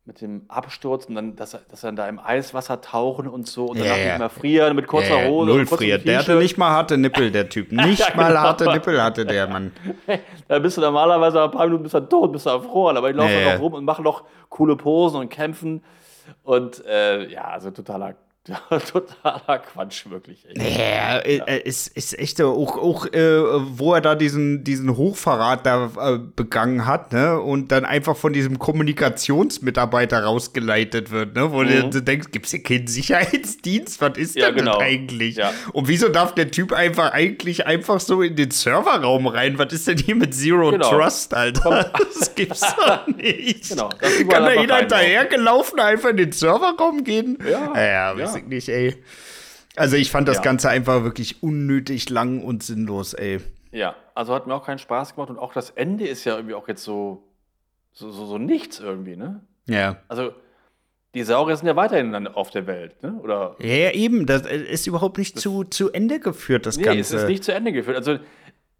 mit 0.06 0.20
dem 0.20 0.42
Absturz 0.48 1.06
und 1.06 1.16
dann, 1.16 1.34
dass, 1.34 1.54
er- 1.54 1.62
dass 1.68 1.82
er 1.82 1.88
dann 1.88 1.96
da 1.96 2.08
im 2.08 2.20
Eiswasser 2.20 2.80
tauchen 2.80 3.26
und 3.26 3.46
so 3.48 3.66
und 3.66 3.76
Ja, 3.78 3.84
danach 3.84 3.98
ja. 3.98 4.04
nicht 4.10 4.18
mehr 4.20 4.30
frieren 4.30 4.76
mit 4.76 4.86
kurzer 4.86 5.24
Äh, 5.24 5.28
Hose. 5.28 5.50
null 5.50 5.66
friert. 5.66 6.06
Der 6.06 6.20
hatte 6.20 6.36
nicht 6.36 6.56
mal 6.56 6.70
harte 6.70 6.96
Nippel, 6.96 7.30
der 7.32 7.48
Typ. 7.48 7.72
Nicht 7.72 7.98
Ja, 8.08 8.14
mal 8.14 8.28
genau. 8.28 8.40
harte 8.40 8.70
Nippel 8.70 9.02
hatte 9.02 9.26
der 9.26 9.48
Mann. 9.48 9.72
Da 10.48 10.60
bist 10.60 10.76
du 10.76 10.80
normalerweise 10.80 11.42
ein 11.42 11.50
paar 11.50 11.64
Minuten 11.66 11.82
bist 11.82 11.94
du 11.94 12.00
dann 12.00 12.08
tot, 12.08 12.32
bist 12.32 12.46
du 12.46 12.50
erfroren, 12.50 12.96
aber 12.96 13.12
die 13.12 13.18
laufen 13.18 13.32
Ja, 13.32 13.40
noch 13.40 13.50
ja. 13.52 13.56
rum 13.56 13.74
und 13.74 13.84
machen 13.84 14.04
noch 14.04 14.22
coole 14.48 14.76
Posen 14.76 15.18
und 15.20 15.28
kämpfen. 15.28 15.82
Und 16.44 16.84
äh, 16.86 17.26
ja, 17.28 17.42
also 17.48 17.72
totaler, 17.72 18.14
totaler 18.90 19.58
Quatsch, 19.58 20.08
wirklich. 20.08 20.44
Echt. 20.48 20.78
Ja, 20.78 21.18
äh, 21.18 21.60
ist, 21.62 21.88
ist 21.96 22.18
echt 22.18 22.36
so, 22.38 22.48
auch, 22.52 22.76
auch 22.76 23.06
äh, 23.06 23.40
wo 23.78 23.94
er 23.94 24.00
da 24.00 24.14
diesen, 24.14 24.62
diesen 24.64 24.96
Hochverrat 24.96 25.66
da 25.66 25.90
äh, 25.98 26.18
begangen 26.18 26.86
hat, 26.86 27.12
ne? 27.12 27.40
Und 27.40 27.72
dann 27.72 27.84
einfach 27.84 28.16
von 28.16 28.32
diesem 28.32 28.58
Kommunikationsmitarbeiter 28.58 30.22
rausgeleitet 30.24 31.10
wird, 31.10 31.34
ne? 31.34 31.52
Wo 31.52 31.62
du, 31.62 31.88
du 31.90 32.02
denkst, 32.02 32.28
gibt's 32.32 32.50
hier 32.50 32.62
keinen 32.62 32.86
Sicherheitsdienst? 32.86 34.00
Was 34.00 34.16
ist 34.18 34.36
Mhm. 34.36 34.40
Ja, 34.40 34.46
denn 34.48 34.56
genau. 34.56 34.72
das 34.78 34.82
eigentlich? 34.82 35.36
Ja. 35.36 35.52
Und 35.72 35.88
wieso 35.88 36.08
darf 36.08 36.34
der 36.34 36.50
Typ 36.50 36.72
einfach 36.72 37.12
eigentlich 37.12 37.66
einfach 37.66 38.00
so 38.00 38.22
in 38.22 38.36
den 38.36 38.50
Serverraum 38.50 39.26
rein? 39.26 39.58
Was 39.58 39.72
ist 39.72 39.88
denn 39.88 39.98
hier 39.98 40.14
mit 40.16 40.34
Zero 40.34 40.70
Genau. 40.70 40.90
Trust, 40.90 41.34
Alter? 41.34 41.92
Das 42.18 42.34
gibt's 42.34 42.60
doch 42.60 43.06
nicht. 43.16 43.68
Genau, 43.70 43.88
Kann 44.28 44.44
da 44.44 44.52
jeder 44.60 44.76
hinterhergelaufen 44.78 45.78
einfach 45.80 46.10
in 46.10 46.16
den 46.18 46.32
Serverraum 46.32 47.04
gehen? 47.04 47.38
Ja, 47.48 47.72
ja, 47.74 48.14
weiß 48.36 48.42
ich 48.42 48.48
nicht, 48.48 48.68
ey. 48.68 49.02
Also 49.76 49.96
ich 49.96 50.10
fand 50.10 50.26
das 50.28 50.36
Ja. 50.38 50.42
Ganze 50.42 50.68
einfach 50.70 51.04
wirklich 51.04 51.42
unnötig 51.42 52.08
lang 52.08 52.42
und 52.42 52.62
sinnlos, 52.62 53.12
ey. 53.14 53.40
Ja, 53.72 53.94
also 54.14 54.34
hat 54.34 54.46
mir 54.46 54.54
auch 54.54 54.64
keinen 54.64 54.78
Spaß 54.78 55.14
gemacht 55.14 55.28
und 55.30 55.38
auch 55.38 55.52
das 55.52 55.70
Ende 55.70 56.06
ist 56.06 56.24
ja 56.24 56.36
irgendwie 56.36 56.54
auch 56.54 56.66
jetzt 56.68 56.82
so, 56.82 57.24
so, 57.92 58.10
so, 58.10 58.24
so 58.26 58.38
nichts 58.38 58.80
irgendwie, 58.80 59.16
ne? 59.16 59.40
Ja. 59.66 59.98
Also 60.08 60.32
die 61.14 61.22
Saurier 61.22 61.56
sind 61.56 61.66
ja 61.66 61.76
weiterhin 61.76 62.12
dann 62.12 62.26
auf 62.26 62.50
der 62.50 62.66
Welt, 62.66 63.02
ne? 63.02 63.18
Oder 63.22 63.56
Ja, 63.58 63.66
ja, 63.74 63.90
eben, 63.92 64.24
das 64.26 64.46
äh, 64.46 64.56
ist 64.56 64.86
überhaupt 64.86 65.18
nicht 65.18 65.38
zu, 65.38 65.64
zu 65.64 65.90
Ende 65.92 66.20
geführt, 66.20 66.64
das 66.66 66.76
Nee, 66.78 66.84
Ganze. 66.84 67.00
es 67.00 67.12
ist 67.22 67.28
nicht 67.28 67.44
zu 67.44 67.52
Ende 67.52 67.72
geführt. 67.72 67.96
Also, 67.96 68.18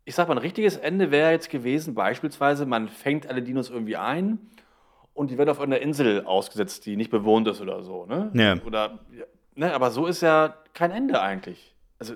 ich 0.05 0.15
sag 0.15 0.29
mal, 0.29 0.35
ein 0.35 0.39
richtiges 0.39 0.77
Ende 0.77 1.11
wäre 1.11 1.31
jetzt 1.33 1.51
gewesen, 1.51 1.95
beispielsweise, 1.95 2.65
man 2.65 2.89
fängt 2.89 3.29
alle 3.29 3.43
Dinos 3.43 3.69
irgendwie 3.71 3.97
ein 3.97 4.39
und 5.15 5.31
die 5.31 5.37
werden 5.39 5.51
auf 5.51 5.61
einer 5.61 5.81
Insel 5.81 6.25
ausgesetzt, 6.25 6.87
die 6.87 6.97
nicht 6.97 7.11
bewohnt 7.11 7.49
ist 7.49 7.61
oder 7.61 7.83
so, 7.83 8.07
ne? 8.07 8.31
Ja. 8.35 8.57
Oder, 8.65 9.01
ne, 9.57 9.75
aber 9.75 9.91
so 9.91 10.07
ist 10.07 10.23
ja 10.23 10.55
kein 10.75 10.91
Ende 10.91 11.21
eigentlich. 11.21 11.75
Also, 11.99 12.15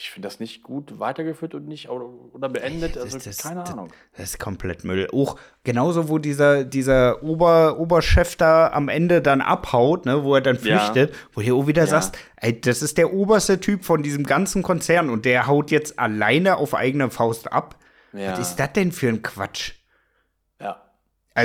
ich 0.00 0.10
finde 0.10 0.28
das 0.28 0.38
nicht 0.38 0.62
gut 0.62 1.00
weitergeführt 1.00 1.54
und 1.56 1.66
nicht 1.66 1.88
oder, 1.88 2.48
beendet. 2.48 2.94
Das- 2.94 3.02
Also 3.02 3.18
das- 3.18 3.38
keine 3.38 3.62
das- 3.62 3.72
Ahnung. 3.72 3.88
Das 4.16 4.30
ist 4.30 4.38
komplett 4.38 4.84
Müll. 4.84 5.08
Auch 5.12 5.36
genauso, 5.64 6.08
wo 6.08 6.18
dieser, 6.18 6.62
dieser 6.62 7.20
Ober, 7.24 7.80
Oberchef 7.80 8.36
da 8.36 8.68
am 8.68 8.88
Ende 8.88 9.20
dann 9.20 9.40
abhaut, 9.40 10.06
ne, 10.06 10.22
wo 10.22 10.36
er 10.36 10.40
dann 10.40 10.56
Ja. 10.62 10.78
flüchtet, 10.78 11.12
wo 11.32 11.40
du 11.40 11.58
auch 11.58 11.66
wieder 11.66 11.82
Ja. 11.82 11.88
sagst, 11.88 12.16
ey, 12.36 12.60
das 12.60 12.80
ist 12.82 12.96
der 12.96 13.12
oberste 13.12 13.58
Typ 13.58 13.84
von 13.84 14.04
diesem 14.04 14.22
ganzen 14.22 14.62
Konzern 14.62 15.10
und 15.10 15.24
der 15.24 15.48
haut 15.48 15.72
jetzt 15.72 15.98
alleine 15.98 16.58
auf 16.58 16.74
eigene 16.74 17.10
Faust 17.10 17.52
ab. 17.52 17.74
Ja. 18.12 18.32
Was 18.32 18.38
ist 18.50 18.56
das 18.56 18.72
denn 18.74 18.92
für 18.92 19.08
ein 19.08 19.22
Quatsch? 19.22 19.72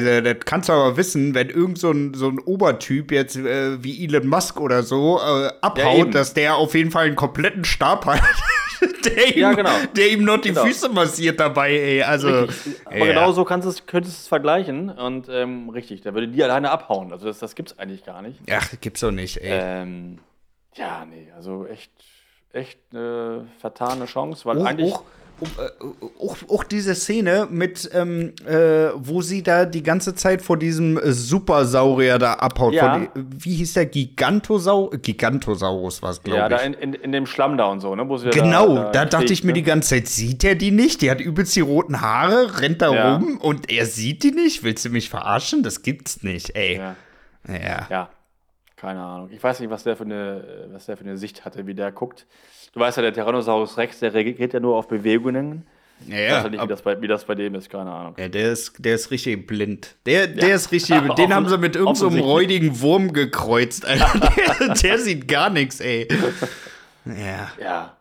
Ja. 0.01 0.09
Also, 0.09 0.21
das 0.21 0.37
kannst 0.45 0.69
du 0.69 0.73
aber 0.73 0.97
wissen, 0.97 1.33
wenn 1.35 1.49
irgend 1.49 1.77
so 1.77 1.91
ein, 1.91 2.13
so 2.13 2.27
ein 2.29 2.39
Obertyp 2.39 3.11
jetzt 3.11 3.35
äh, 3.35 3.83
wie 3.83 4.03
Elon 4.05 4.27
Musk 4.27 4.59
oder 4.59 4.83
so 4.83 5.19
äh, 5.19 5.43
Ja, 5.43 5.53
abhaut, 5.61 5.97
eben. 5.99 6.11
dass 6.11 6.33
der 6.33 6.55
auf 6.55 6.73
jeden 6.75 6.91
Fall 6.91 7.05
einen 7.05 7.15
kompletten 7.15 7.63
Stab 7.65 8.05
hat, 8.05 8.21
der, 9.05 9.35
ihm, 9.35 9.41
Ja, 9.41 9.53
genau. 9.53 9.71
der 9.95 10.09
ihm 10.11 10.23
noch 10.23 10.37
die 10.41 10.49
Genau. 10.49 10.65
Füße 10.65 10.89
massiert 10.89 11.39
dabei, 11.39 11.71
ey. 11.77 12.01
Also, 12.03 12.27
Richtig. 12.29 12.75
Aber 12.85 12.97
ja. 12.97 13.05
genau 13.05 13.31
so 13.31 13.43
kannst 13.45 13.67
es, 13.67 13.85
könntest 13.85 14.15
du 14.17 14.21
es 14.21 14.27
vergleichen. 14.27 14.89
Und 14.89 15.27
ähm, 15.29 15.69
richtig, 15.69 16.01
da 16.01 16.13
würde 16.13 16.27
die 16.27 16.43
alleine 16.43 16.71
abhauen. 16.71 17.11
Also 17.11 17.27
das, 17.27 17.39
das 17.39 17.55
gibt 17.55 17.71
es 17.71 17.79
eigentlich 17.79 18.03
gar 18.03 18.21
nicht. 18.21 18.39
Ach, 18.51 18.69
gibt's 18.81 19.01
doch 19.01 19.11
nicht, 19.11 19.37
ey. 19.37 19.49
Ähm, 19.51 20.19
ja, 20.75 21.05
nee, 21.05 21.27
also 21.35 21.65
echt, 21.67 21.91
echt 22.51 22.79
eine 22.91 23.47
vertane 23.59 24.05
Chance, 24.05 24.45
weil 24.45 24.59
auch, 24.61 24.65
eigentlich. 24.65 24.93
auch, 24.93 25.03
auch, 25.43 26.19
auch, 26.19 26.37
auch 26.49 26.63
diese 26.63 26.95
Szene 26.95 27.47
mit, 27.51 27.89
ähm, 27.93 28.33
äh, 28.47 28.87
wo 28.95 29.21
sie 29.21 29.43
da 29.43 29.65
die 29.65 29.83
ganze 29.83 30.15
Zeit 30.15 30.41
vor 30.41 30.57
diesem 30.57 30.97
äh, 30.97 31.11
Supersaurier 31.11 32.17
da 32.17 32.33
abhaut. 32.33 32.73
Ja. 32.73 32.93
Von, 32.93 33.09
wie 33.15 33.55
hieß 33.55 33.73
der? 33.73 33.85
Gigantosau 33.85 34.89
Gigantosaurus 35.01 36.01
war 36.01 36.11
es, 36.11 36.23
glaube 36.23 36.39
ja, 36.39 36.47
ich. 36.47 36.55
da 36.55 36.57
in, 36.63 36.73
in, 36.73 36.93
in 36.93 37.11
dem 37.11 37.25
Schlamm 37.25 37.57
da 37.57 37.65
und 37.65 37.79
so, 37.81 37.95
ne? 37.95 38.07
Wo 38.07 38.17
sie 38.17 38.29
Genau, 38.29 38.75
da, 38.75 38.91
da, 38.91 39.05
dachte 39.05 39.33
ich 39.33 39.43
mir 39.43 39.53
die 39.53 39.61
ganze 39.61 39.73
ganze 39.73 39.95
Zeit, 39.95 40.07
sieht 40.07 40.43
er 40.43 40.55
die 40.55 40.71
nicht? 40.71 41.01
Die 41.01 41.11
hat 41.11 41.19
übelst 41.19 41.55
die 41.55 41.61
roten 41.61 42.01
Haare, 42.01 42.61
rennt 42.61 42.81
da 42.81 42.93
Ja. 42.93 43.15
rum 43.15 43.37
und 43.37 43.71
er 43.71 43.85
sieht 43.85 44.23
die 44.23 44.31
nicht? 44.31 44.63
Willst 44.63 44.85
du 44.85 44.89
mich 44.89 45.09
verarschen? 45.09 45.63
Das 45.63 45.81
gibt's 45.81 46.23
nicht, 46.23 46.55
ey. 46.55 46.77
Ja, 46.77 46.95
Ja. 47.47 47.87
ja, 47.89 48.09
keine 48.83 49.01
Ahnung. 49.01 49.29
Ich 49.31 49.41
weiß 49.41 49.59
nicht, 49.61 49.69
was 49.69 49.83
der, 49.83 49.95
für 49.95 50.03
eine, 50.03 50.67
was 50.73 50.85
der 50.85 50.97
für 50.97 51.05
eine 51.05 51.17
Sicht 51.17 51.45
hatte, 51.45 51.65
wie 51.65 51.73
der 51.73 51.91
guckt. 51.91 52.25
Du 52.73 52.79
weißt 52.79 52.97
ja, 52.97 53.03
der 53.03 53.13
Tyrannosaurus 53.13 53.77
Rex, 53.77 53.99
der 53.99 54.13
reagiert 54.13 54.53
ja 54.53 54.59
nur 54.59 54.75
auf 54.75 54.87
Bewegungen. 54.87 55.65
Ja, 56.07 56.15
Ich 56.17 56.21
ja, 56.29 56.35
weiß 56.37 56.43
ja 56.43 56.49
nicht, 56.49 56.63
wie 56.63 56.67
das, 56.67 56.81
bei, 56.81 57.01
wie 57.01 57.07
das 57.07 57.23
bei 57.23 57.35
dem 57.35 57.55
ist, 57.55 57.69
keine 57.69 57.91
Ahnung. 57.91 58.15
ja 58.17 58.27
der, 58.27 58.51
ist, 58.51 58.73
der 58.83 58.95
ist 58.95 59.09
richtig 59.11 59.47
blind. 59.47 59.95
Der, 60.05 60.27
der 60.27 60.55
ist 60.55 60.71
richtig, 60.71 60.97
den 60.99 61.09
Offen- 61.11 61.33
haben 61.33 61.47
sie 61.47 61.57
mit 61.57 61.75
irgendeinem 61.75 62.11
so 62.17 62.23
räudigen 62.23 62.81
Wurm 62.81 63.13
gekreuzt. 63.13 63.85
Alter. 63.85 64.19
der, 64.59 64.73
der 64.75 64.97
sieht 64.99 65.27
gar 65.27 65.49
nichts, 65.49 65.79
ey. 65.79 66.07
Ja, 67.05 67.51
Ja, 67.61 67.97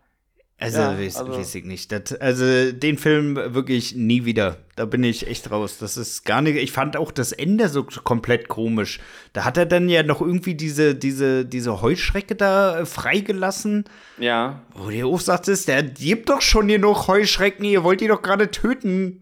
also, 0.63 0.79
Ja, 0.79 0.99
weiß, 0.99 1.17
also- 1.17 1.33
weiß 1.39 1.55
ich 1.57 1.65
nicht. 1.65 1.93
Das, 1.93 2.13
also 2.15 2.73
den 2.73 2.97
Film 2.99 3.37
wirklich 3.37 3.95
nie 3.95 4.25
wieder. 4.25 4.57
Da 4.77 4.85
bin 4.87 5.05
ich 5.05 5.27
echt 5.27 5.51
raus. 5.51 5.79
Das 5.79 5.97
ist 5.97 6.25
gar 6.25 6.41
nicht. 6.41 6.57
Ich 6.57 6.73
fand 6.73 6.97
auch 6.97 7.11
das 7.13 7.33
Ende 7.33 7.69
so 7.69 7.85
komplett 7.85 8.49
komisch. 8.49 9.01
Da 9.33 9.45
hat 9.45 9.57
er 9.57 9.67
dann 9.67 9.89
ja 9.89 10.03
noch 10.03 10.21
irgendwie 10.21 10.55
diese, 10.55 10.95
diese, 10.95 11.45
diese 11.45 11.83
Heuschrecke 11.83 12.35
da 12.35 12.81
äh, 12.81 12.87
freigelassen. 12.87 13.85
ja, 14.19 14.63
Wo 14.75 14.89
der 14.91 15.07
auch 15.07 15.21
sagtest, 15.21 15.69
der 15.69 15.83
gibt 15.83 16.29
doch 16.31 16.41
schon 16.41 16.69
hier 16.69 16.79
noch 16.79 17.09
Heuschrecken, 17.09 17.65
ihr 17.65 17.85
wollt 17.85 18.01
die 18.01 18.09
doch 18.09 18.23
gerade 18.23 18.51
töten. 18.51 19.21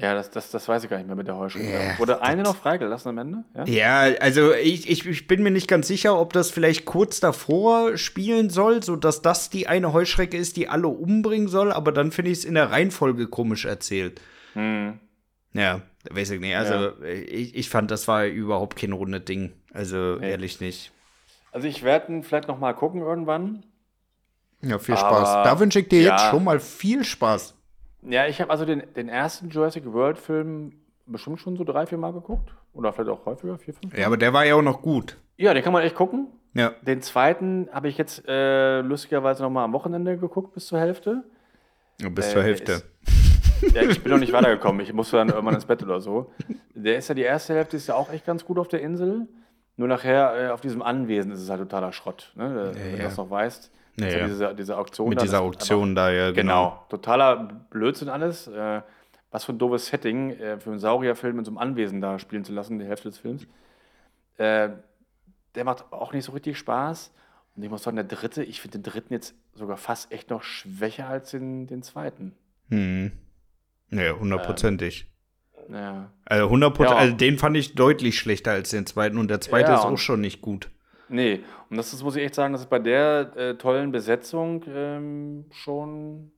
Ja, 0.00 0.14
das, 0.14 0.30
das, 0.30 0.50
das 0.52 0.68
weiß 0.68 0.84
ich 0.84 0.90
gar 0.90 0.96
nicht 0.98 1.06
mehr 1.08 1.16
mit 1.16 1.26
der 1.26 1.36
Heuschrecke. 1.36 1.72
Ja, 1.72 1.98
Wurde 1.98 2.22
eine 2.22 2.44
noch 2.44 2.56
freigelassen 2.56 3.08
am 3.10 3.18
Ende? 3.18 3.44
Ja? 3.54 4.06
Ja, 4.06 4.18
also 4.20 4.54
ich, 4.54 4.88
ich, 4.88 5.04
ich 5.06 5.26
bin 5.26 5.42
mir 5.42 5.50
nicht 5.50 5.66
ganz 5.66 5.88
sicher, 5.88 6.18
ob 6.18 6.32
das 6.32 6.50
vielleicht 6.52 6.84
kurz 6.84 7.18
davor 7.18 7.96
spielen 7.96 8.48
soll, 8.48 8.82
so 8.82 8.94
dass 8.94 9.22
das 9.22 9.50
die 9.50 9.66
eine 9.66 9.92
Heuschrecke 9.92 10.36
ist, 10.36 10.56
die 10.56 10.68
alle 10.68 10.86
umbringen 10.86 11.48
soll, 11.48 11.72
aber 11.72 11.90
dann 11.90 12.12
finde 12.12 12.30
ich 12.30 12.38
es 12.38 12.44
in 12.44 12.54
der 12.54 12.70
Reihenfolge 12.70 13.26
komisch 13.26 13.64
erzählt. 13.64 14.20
Hm. 14.52 15.00
Ja, 15.52 15.82
weiß 16.10 16.30
ich 16.30 16.40
nicht. 16.40 16.54
Also 16.56 16.92
ich, 17.02 17.56
ich 17.56 17.68
fand, 17.68 17.90
das 17.90 18.06
war 18.06 18.24
überhaupt 18.26 18.76
kein 18.78 18.92
rundes 18.92 19.24
Ding. 19.24 19.52
Also 19.72 20.18
ehrlich 20.18 20.60
nicht. 20.60 20.92
Also 21.50 21.66
ich 21.66 21.82
werde 21.82 22.12
ihn 22.12 22.22
vielleicht 22.22 22.46
noch 22.46 22.58
mal 22.58 22.72
gucken 22.72 23.00
irgendwann. 23.00 23.64
Ja, 24.62 24.78
viel 24.78 24.94
Aber- 24.94 25.20
Spaß. 25.20 25.44
Da 25.44 25.58
wünsche 25.60 25.80
ich 25.80 25.88
dir 25.88 26.02
jetzt 26.02 26.22
ja. 26.22 26.30
schon 26.30 26.44
mal 26.44 26.60
viel 26.60 27.02
Spaß. 27.04 27.54
Ja, 28.02 28.26
ich 28.26 28.40
habe 28.40 28.50
also 28.50 28.64
den, 28.64 28.82
den 28.96 29.08
ersten 29.08 29.48
Jurassic 29.50 29.84
World 29.92 30.18
Film 30.18 30.72
bestimmt 31.06 31.40
schon 31.40 31.56
so 31.56 31.64
drei, 31.64 31.86
vier 31.86 31.98
Mal 31.98 32.12
geguckt. 32.12 32.50
Oder 32.74 32.92
vielleicht 32.92 33.10
auch 33.10 33.24
häufiger, 33.26 33.58
vier, 33.58 33.74
fünf. 33.74 33.96
Ja, 33.96 34.06
aber 34.06 34.16
der 34.16 34.32
war 34.32 34.44
ja 34.44 34.54
auch 34.54 34.62
noch 34.62 34.82
gut. 34.82 35.16
Ja, 35.36 35.52
den 35.54 35.62
kann 35.64 35.72
man 35.72 35.82
echt 35.82 35.94
gucken. 35.96 36.28
Ja. 36.54 36.70
Den 36.82 37.02
zweiten 37.02 37.68
habe 37.72 37.88
ich 37.88 37.98
jetzt 37.98 38.22
äh, 38.28 38.80
lustigerweise 38.80 39.42
noch 39.42 39.50
mal 39.50 39.64
am 39.64 39.72
Wochenende 39.72 40.16
geguckt 40.16 40.54
bis 40.54 40.66
zur 40.66 40.78
Hälfte. 40.78 41.24
Bis 41.98 42.28
Äh, 42.28 42.32
zur 42.32 42.42
Hälfte. 42.42 42.72
ist- 42.72 43.74
Ja, 43.74 43.82
ich 43.82 44.02
bin 44.02 44.12
noch 44.12 44.18
nicht 44.20 44.32
weitergekommen. 44.32 44.80
Ich 44.82 44.92
musste 44.92 45.16
dann 45.16 45.28
irgendwann 45.30 45.54
ins 45.54 45.64
Bett 45.66 45.82
oder 45.82 46.00
so. 46.00 46.32
Der 46.74 46.96
ist 46.98 47.08
ja 47.08 47.14
die 47.14 47.22
erste 47.22 47.54
Hälfte 47.54 47.76
ist 47.76 47.88
ja 47.88 47.96
auch 47.96 48.12
echt 48.12 48.24
ganz 48.24 48.44
gut 48.44 48.58
auf 48.58 48.68
der 48.68 48.80
Insel. 48.80 49.26
Nur 49.76 49.88
nachher 49.88 50.46
äh, 50.46 50.48
auf 50.50 50.60
diesem 50.60 50.82
Anwesen 50.82 51.32
ist 51.32 51.40
es 51.40 51.50
halt 51.50 51.60
totaler 51.60 51.92
Schrott, 51.92 52.32
ne? 52.36 52.72
wenn 52.74 52.92
du 52.92 52.98
ja. 52.98 53.04
das 53.04 53.16
noch 53.16 53.30
weißt. 53.30 53.72
Ja, 54.00 54.06
Das 54.06 54.30
ist 54.32 54.40
ja. 54.40 54.48
Diese, 54.48 54.54
diese 54.54 54.76
Auktion. 54.78 55.08
Mit 55.08 55.18
da, 55.18 55.22
dieser 55.22 55.40
Auktion 55.40 55.94
da, 55.94 56.10
ja, 56.10 56.26
Einfach, 56.28 56.36
genau. 56.36 56.70
genau. 56.70 56.86
Totaler 56.88 57.36
Blödsinn 57.70 58.08
alles. 58.08 58.46
Äh, 58.46 58.82
was 59.30 59.44
für 59.44 59.52
ein 59.52 59.58
doofes 59.58 59.86
Setting 59.86 60.30
äh, 60.30 60.58
für 60.58 60.70
einen 60.70 60.78
Saurierfilm 60.78 61.38
in 61.38 61.44
so 61.44 61.50
einem 61.50 61.58
Anwesen 61.58 62.00
da 62.00 62.18
spielen 62.18 62.44
zu 62.44 62.52
lassen, 62.52 62.78
die 62.78 62.86
Hälfte 62.86 63.08
des 63.08 63.18
Films. 63.18 63.46
Äh, 64.38 64.70
der 65.54 65.64
macht 65.64 65.92
auch 65.92 66.12
nicht 66.12 66.24
so 66.24 66.32
richtig 66.32 66.56
Spaß. 66.56 67.12
Und 67.56 67.62
ich 67.62 67.70
muss 67.70 67.82
sagen, 67.82 67.96
der 67.96 68.04
dritte, 68.04 68.42
ich 68.44 68.60
finde 68.60 68.78
den 68.78 68.84
dritten 68.84 69.12
jetzt 69.12 69.34
sogar 69.52 69.76
fast 69.76 70.12
echt 70.12 70.30
noch 70.30 70.42
schwächer 70.42 71.08
als 71.08 71.32
den, 71.32 71.66
den 71.66 71.82
zweiten. 71.82 72.34
Hm. 72.70 73.12
Ja, 73.90 74.12
hundertprozentig. 74.12 75.06
Ja. 75.68 76.10
Also 76.24 76.44
100 76.44 76.78
Ja. 76.78 76.96
also 76.96 77.14
den 77.16 77.36
fand 77.36 77.56
ich 77.56 77.74
deutlich 77.74 78.18
schlechter 78.18 78.52
als 78.52 78.70
den 78.70 78.86
zweiten 78.86 79.18
und 79.18 79.28
der 79.28 79.40
zweite 79.40 79.70
Ja, 79.72 79.76
ist 79.78 79.84
auch 79.84 79.98
schon 79.98 80.20
nicht 80.20 80.40
gut. 80.40 80.70
Nee, 81.08 81.40
und 81.70 81.76
das 81.76 81.92
ist, 81.92 82.02
muss 82.02 82.16
ich 82.16 82.22
echt 82.24 82.34
sagen, 82.34 82.52
das 82.52 82.62
ist 82.62 82.70
bei 82.70 82.78
der 82.78 83.30
äh, 83.36 83.54
tollen 83.54 83.92
Besetzung 83.92 84.64
ähm, 84.68 85.44
schon 85.52 86.30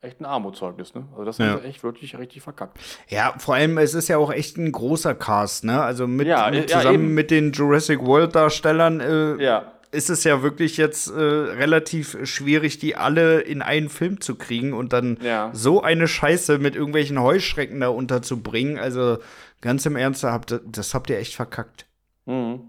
echt 0.00 0.20
ein 0.20 0.26
Armutszeugnis. 0.26 0.94
Ne? 0.94 1.06
Also 1.12 1.24
das 1.24 1.38
haben 1.38 1.46
Ja. 1.46 1.58
sie 1.58 1.64
echt 1.64 1.82
wirklich 1.82 2.16
richtig 2.18 2.42
verkackt. 2.42 2.78
Ja, 3.08 3.34
vor 3.38 3.54
allem, 3.56 3.78
es 3.78 3.94
ist 3.94 4.08
ja 4.08 4.18
auch 4.18 4.32
echt 4.32 4.56
ein 4.56 4.70
großer 4.70 5.14
Cast, 5.14 5.64
ne? 5.64 5.82
Also 5.82 6.06
mit, 6.06 6.26
Ja, 6.28 6.52
ja, 6.52 6.66
zusammen 6.66 6.94
eben. 7.06 7.14
mit 7.14 7.30
den 7.30 7.52
Jurassic 7.52 8.00
World 8.04 8.34
Darstellern 8.34 9.00
äh, 9.00 9.42
Ja, 9.42 9.72
ist 9.90 10.10
es 10.10 10.22
ja 10.22 10.42
wirklich 10.42 10.76
jetzt 10.76 11.08
äh, 11.10 11.14
relativ 11.18 12.16
schwierig, 12.28 12.78
die 12.78 12.94
alle 12.94 13.40
in 13.40 13.62
einen 13.62 13.88
Film 13.88 14.20
zu 14.20 14.34
kriegen 14.36 14.72
und 14.74 14.92
dann 14.92 15.18
Ja. 15.22 15.50
so 15.54 15.82
eine 15.82 16.06
Scheiße 16.06 16.58
mit 16.58 16.76
irgendwelchen 16.76 17.20
Heuschrecken 17.20 17.80
da 17.80 17.88
unterzubringen. 17.88 18.78
Also 18.78 19.18
ganz 19.62 19.84
im 19.86 19.96
Ernst, 19.96 20.22
da 20.22 20.30
habt, 20.32 20.52
ihr- 20.52 20.60
das 20.64 20.92
habt 20.94 21.08
ihr 21.10 21.18
echt 21.18 21.34
verkackt. 21.34 21.86
mhm. 22.26 22.60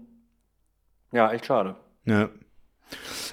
Ja, 1.12 1.32
echt 1.32 1.46
schade. 1.46 1.76
Ja. 2.04 2.28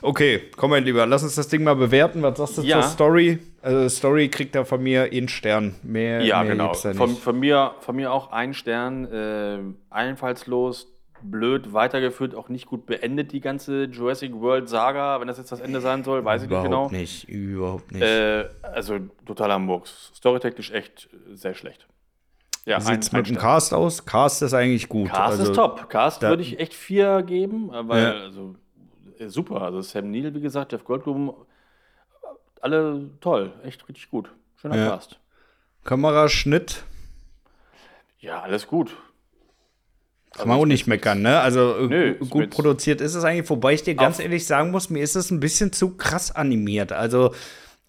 Okay, 0.01 0.43
komm 0.55 0.69
mein 0.69 0.83
Lieber, 0.83 1.05
lass 1.05 1.23
uns 1.23 1.35
das 1.35 1.47
Ding 1.47 1.63
mal 1.63 1.75
bewerten. 1.75 2.21
Was 2.21 2.37
sagst 2.37 2.57
du 2.59 2.61
Ja. 2.61 2.81
zur 2.81 2.89
Story? 2.91 3.39
Also 3.61 3.89
Story 3.89 4.29
kriegt 4.29 4.53
da 4.55 4.63
von 4.65 4.81
mir 4.81 5.09
einen 5.11 5.27
Stern. 5.27 5.75
Mehr, 5.83 6.21
Ja, 6.21 6.43
mehr 6.43 6.51
genau. 6.51 6.73
Von, 6.73 7.15
von, 7.15 7.39
mir, 7.39 7.73
von 7.79 7.95
mir 7.95 8.11
auch 8.11 8.31
ein 8.31 8.53
Stern, 8.53 9.05
äh, 9.05 9.59
einfallslos, 9.89 10.93
blöd 11.23 11.73
weitergeführt, 11.73 12.35
auch 12.35 12.49
nicht 12.49 12.67
gut 12.67 12.85
beendet, 12.85 13.31
die 13.31 13.39
ganze 13.41 13.85
Jurassic 13.85 14.33
World 14.35 14.69
Saga, 14.69 15.19
wenn 15.19 15.27
das 15.27 15.39
jetzt 15.39 15.51
das 15.51 15.59
Ende 15.59 15.81
sein 15.81 16.03
soll, 16.03 16.23
weiß 16.23 16.43
ich 16.43 16.49
nicht 16.49 16.63
überhaupt 16.63 16.89
genau. 16.91 17.01
nicht, 17.01 17.27
überhaupt 17.27 17.91
nicht. 17.91 18.03
Äh, 18.03 18.45
also 18.61 18.99
totaler 19.25 19.57
Murks. 19.57 20.11
Storytechnisch 20.15 20.71
echt 20.71 21.09
äh, 21.11 21.35
sehr 21.35 21.55
schlecht. 21.55 21.87
Ja, 22.67 22.81
Wie 22.81 22.83
sieht's 22.83 23.13
mit 23.13 23.29
dem 23.29 23.37
Cast 23.37 23.73
aus? 23.73 24.05
Cast 24.05 24.41
ist 24.41 24.53
eigentlich 24.53 24.89
gut. 24.89 25.07
Cast 25.07 25.39
also, 25.39 25.43
ist 25.51 25.55
top. 25.55 25.89
Cast 25.89 26.21
würde 26.21 26.41
ich 26.43 26.59
echt 26.59 26.73
vier 26.73 27.23
geben, 27.23 27.73
äh, 27.73 27.87
weil, 27.87 28.03
Ja. 28.03 28.11
also, 28.23 28.55
äh, 29.17 29.29
super. 29.29 29.61
Also 29.61 29.81
Sam 29.81 30.11
Neill, 30.11 30.33
wie 30.35 30.41
gesagt, 30.41 30.73
Jeff 30.73 30.83
Goldblum, 30.83 31.33
alle 32.59 33.09
toll. 33.21 33.53
Echt 33.63 33.87
richtig 33.87 34.09
gut. 34.09 34.29
Schöner 34.57 34.75
Ja. 34.75 34.89
Cast. 34.89 35.17
Kameraschnitt 35.85 36.83
Ja, 38.19 38.41
alles 38.41 38.67
gut. 38.67 38.97
kann 40.35 40.49
man 40.49 40.59
auch 40.59 40.65
nicht 40.65 40.87
meckern, 40.87 41.21
ne? 41.21 41.39
Also 41.39 41.77
äh, 41.77 41.87
Nö, 41.87 42.15
gut 42.15 42.49
produziert 42.49 42.99
ist 42.99 43.15
es 43.15 43.23
eigentlich, 43.23 43.49
wobei 43.49 43.75
ich 43.75 43.83
dir 43.83 43.95
ganz 43.95 44.19
ehrlich 44.19 44.45
sagen 44.45 44.71
muss, 44.71 44.89
mir 44.89 45.01
ist 45.01 45.15
es 45.15 45.31
ein 45.31 45.39
bisschen 45.39 45.71
zu 45.71 45.95
krass 45.95 46.35
animiert. 46.35 46.91
Also 46.91 47.33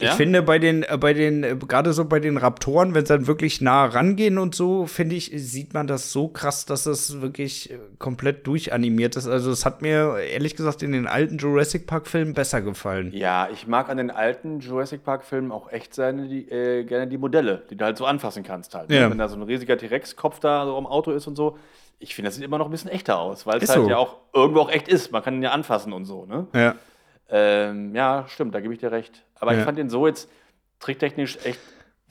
ich 0.01 0.07
Ja? 0.07 0.15
finde 0.15 0.41
bei 0.41 0.59
den, 0.59 0.83
äh, 0.83 0.97
bei 0.97 1.13
den, 1.13 1.43
äh, 1.43 1.55
gerade 1.57 1.91
so 1.91 2.05
bei 2.05 2.19
den 2.21 2.37
Raptoren, 2.37 2.93
wenn 2.95 3.05
sie 3.05 3.13
dann 3.13 3.27
wirklich 3.27 3.59
nah 3.59 3.83
rangehen 3.85 4.37
und 4.37 4.55
so, 4.55 4.85
finde 4.85 5.15
ich, 5.15 5.29
sieht 5.35 5.73
man 5.73 5.87
das 5.87 6.11
so 6.13 6.29
krass, 6.29 6.65
dass 6.65 6.85
es 6.85 7.21
wirklich 7.21 7.69
äh, 7.69 7.77
komplett 7.97 8.47
durchanimiert 8.47 9.17
ist. 9.17 9.27
Also 9.27 9.51
es 9.51 9.65
hat 9.65 9.81
mir 9.81 10.17
ehrlich 10.19 10.55
gesagt 10.55 10.81
in 10.83 10.93
den 10.93 11.05
alten 11.05 11.37
Jurassic 11.37 11.85
Park-Filmen 11.85 12.33
besser 12.33 12.61
gefallen. 12.61 13.11
Ja, 13.13 13.49
ich 13.51 13.67
mag 13.67 13.89
an 13.89 13.97
den 13.97 14.09
alten 14.09 14.61
Jurassic 14.61 15.03
Park-Filmen 15.03 15.51
auch 15.51 15.69
echt 15.71 15.93
seine, 15.93 16.27
die, 16.29 16.49
äh, 16.49 16.85
gerne 16.85 17.07
die 17.07 17.17
Modelle, 17.17 17.63
die 17.69 17.75
du 17.75 17.83
halt 17.83 17.97
so 17.97 18.05
anfassen 18.05 18.43
kannst 18.43 18.73
halt. 18.75 18.89
ne? 18.89 18.95
Ja. 19.01 19.09
Wenn 19.11 19.17
da 19.17 19.27
so 19.27 19.35
ein 19.35 19.43
riesiger 19.43 19.77
T-Rex-Kopf 19.77 20.39
da 20.39 20.65
so 20.65 20.77
am 20.77 20.87
Auto 20.87 21.11
ist 21.11 21.27
und 21.27 21.35
so. 21.35 21.57
Ich 22.01 22.15
finde, 22.15 22.29
das 22.29 22.35
sieht 22.35 22.45
immer 22.45 22.57
noch 22.57 22.65
ein 22.67 22.71
bisschen 22.71 22.89
echter 22.89 23.19
aus, 23.19 23.45
weil 23.45 23.61
es 23.61 23.67
halt 23.69 23.81
so. 23.81 23.89
ja 23.89 23.97
auch 23.97 24.15
irgendwo 24.33 24.61
auch 24.61 24.71
echt 24.71 24.87
ist. 24.87 25.11
Man 25.11 25.21
kann 25.21 25.33
ihn 25.35 25.43
ja 25.43 25.51
anfassen 25.51 25.91
und 25.91 26.05
so, 26.05 26.25
ne? 26.25 26.47
Ja. 26.55 26.75
Ähm, 27.31 27.93
ja, 27.95 28.25
stimmt, 28.27 28.55
da 28.55 28.59
gebe 28.59 28.73
ich 28.73 28.79
dir 28.79 28.91
recht. 28.91 29.23
Aber 29.39 29.53
Ja. 29.53 29.59
ich 29.59 29.65
fand 29.65 29.77
den 29.77 29.89
so 29.89 30.07
jetzt 30.07 30.29
tricktechnisch 30.79 31.37
echt. 31.43 31.59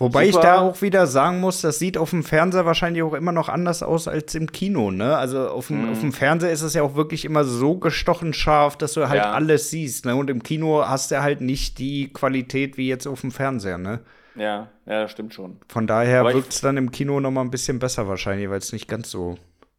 Wobei 0.01 0.27
ich 0.27 0.35
Super. 0.35 0.47
da 0.47 0.61
auch 0.61 0.81
wieder 0.81 1.09
sagen 1.09 1.41
muss, 1.41 1.61
das 1.61 1.81
sieht 1.81 1.99
auf 1.99 2.11
dem 2.11 2.23
Fernseher 2.23 2.65
wahrscheinlich 2.65 3.03
auch 3.03 3.15
immer 3.15 3.33
noch 3.33 3.49
anders 3.49 3.83
aus 3.83 4.07
als 4.07 4.33
im 4.37 4.53
Kino, 4.53 4.93
ne? 4.93 5.17
Also 5.17 5.49
auf 5.49 5.67
dem, 5.67 5.87
Mhm. 5.87 5.91
auf 5.93 5.99
dem 6.01 6.13
Fernseher 6.13 6.53
ist 6.53 6.63
es 6.63 6.75
ja 6.75 6.83
auch 6.83 6.95
wirklich 6.95 7.25
immer 7.25 7.43
so 7.43 7.79
gestochen 7.79 8.33
scharf, 8.33 8.77
dass 8.77 8.93
du 8.93 9.09
halt 9.09 9.23
Ja. 9.23 9.33
alles 9.33 9.71
siehst, 9.71 10.05
ne? 10.07 10.15
Und 10.15 10.31
im 10.31 10.45
Kino 10.45 10.85
hast 10.87 11.11
du 11.11 11.21
halt 11.21 11.41
nicht 11.41 11.79
die 11.81 12.13
Qualität 12.13 12.77
wie 12.77 12.87
jetzt 12.89 13.09
auf 13.09 13.23
dem 13.23 13.33
Fernseher, 13.33 13.77
ne? 13.79 13.99
Ja, 14.37 14.69
ja, 14.87 15.09
stimmt 15.09 15.35
schon. 15.35 15.59
Von 15.67 15.89
daher 15.89 16.25
ich- 16.29 16.35
wirkt 16.37 16.53
es 16.53 16.61
dann 16.61 16.77
im 16.77 16.93
Kino 16.93 17.19
noch 17.19 17.33
mal 17.33 17.41
ein 17.41 17.51
bisschen 17.51 17.81
besser 17.81 18.07
wahrscheinlich, 18.07 18.49
weil 18.51 18.59
es 18.59 18.73
nicht 18.73 18.87
ganz 18.87 19.11
so. 19.11 19.37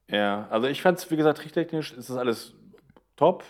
Ja, 0.10 0.48
also 0.50 0.68
ich 0.68 0.82
fand 0.82 0.98
es, 0.98 1.10
wie 1.12 1.16
gesagt, 1.16 1.38
tricktechnisch 1.38 1.94
ist 1.94 2.10
das 2.10 2.18
alles 2.18 2.54
top. 3.16 3.46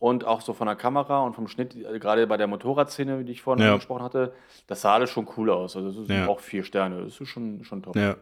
Und 0.00 0.24
auch 0.24 0.40
so 0.40 0.54
von 0.54 0.66
der 0.66 0.74
Kamera 0.76 1.20
und 1.20 1.34
vom 1.34 1.46
Schnitt, 1.46 1.76
äh, 1.76 1.98
gerade 2.00 2.26
bei 2.26 2.36
der 2.38 2.46
Motorradszene, 2.48 3.22
die 3.22 3.32
ich 3.32 3.42
vorhin 3.42 3.62
Ja. 3.64 3.72
angesprochen 3.74 4.02
hatte, 4.02 4.32
das 4.66 4.80
sah 4.80 4.94
alles 4.94 5.10
schon 5.10 5.28
cool 5.36 5.50
aus. 5.50 5.76
Also 5.76 5.88
das 5.92 5.98
ist 5.98 6.08
Ja. 6.10 6.26
auch 6.26 6.40
vier 6.40 6.64
Sterne. 6.64 7.04
Das 7.04 7.20
ist 7.20 7.28
schon, 7.28 7.62
schon 7.64 7.82
top. 7.82 7.94
Ja. 7.96 8.16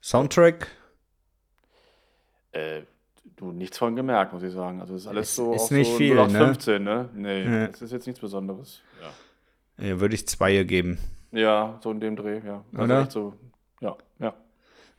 Soundtrack 0.00 0.68
Äh, 2.52 2.82
du, 3.36 3.52
nichts 3.52 3.76
von 3.78 3.94
gemerkt, 3.94 4.32
muss 4.32 4.42
ich 4.42 4.52
sagen. 4.52 4.80
Also 4.80 4.94
das 4.94 5.02
ist 5.02 5.08
alles 5.08 5.28
Ist- 5.28 5.36
so 5.36 5.52
ist 5.52 5.70
nicht 5.70 5.90
so 5.90 5.96
viel, 5.98 6.14
0815, 6.16 6.82
ne? 6.82 7.08
Nee, 7.14 7.44
Ja. 7.44 7.66
das 7.66 7.82
ist 7.82 7.92
jetzt 7.92 8.06
nichts 8.06 8.20
Besonderes. 8.20 8.80
Ja, 9.78 9.86
ja, 9.86 10.00
würde 10.00 10.14
ich 10.14 10.26
zwei 10.26 10.62
geben. 10.64 10.98
ja 11.32 11.78
so 11.82 11.90
in 11.90 12.00
dem 12.00 12.16
Dreh, 12.16 12.40
ja. 12.44 12.64
Also 12.72 12.84
Oder? 12.84 13.10
so, 13.10 13.34
ja, 13.80 13.96
ja. 14.18 14.34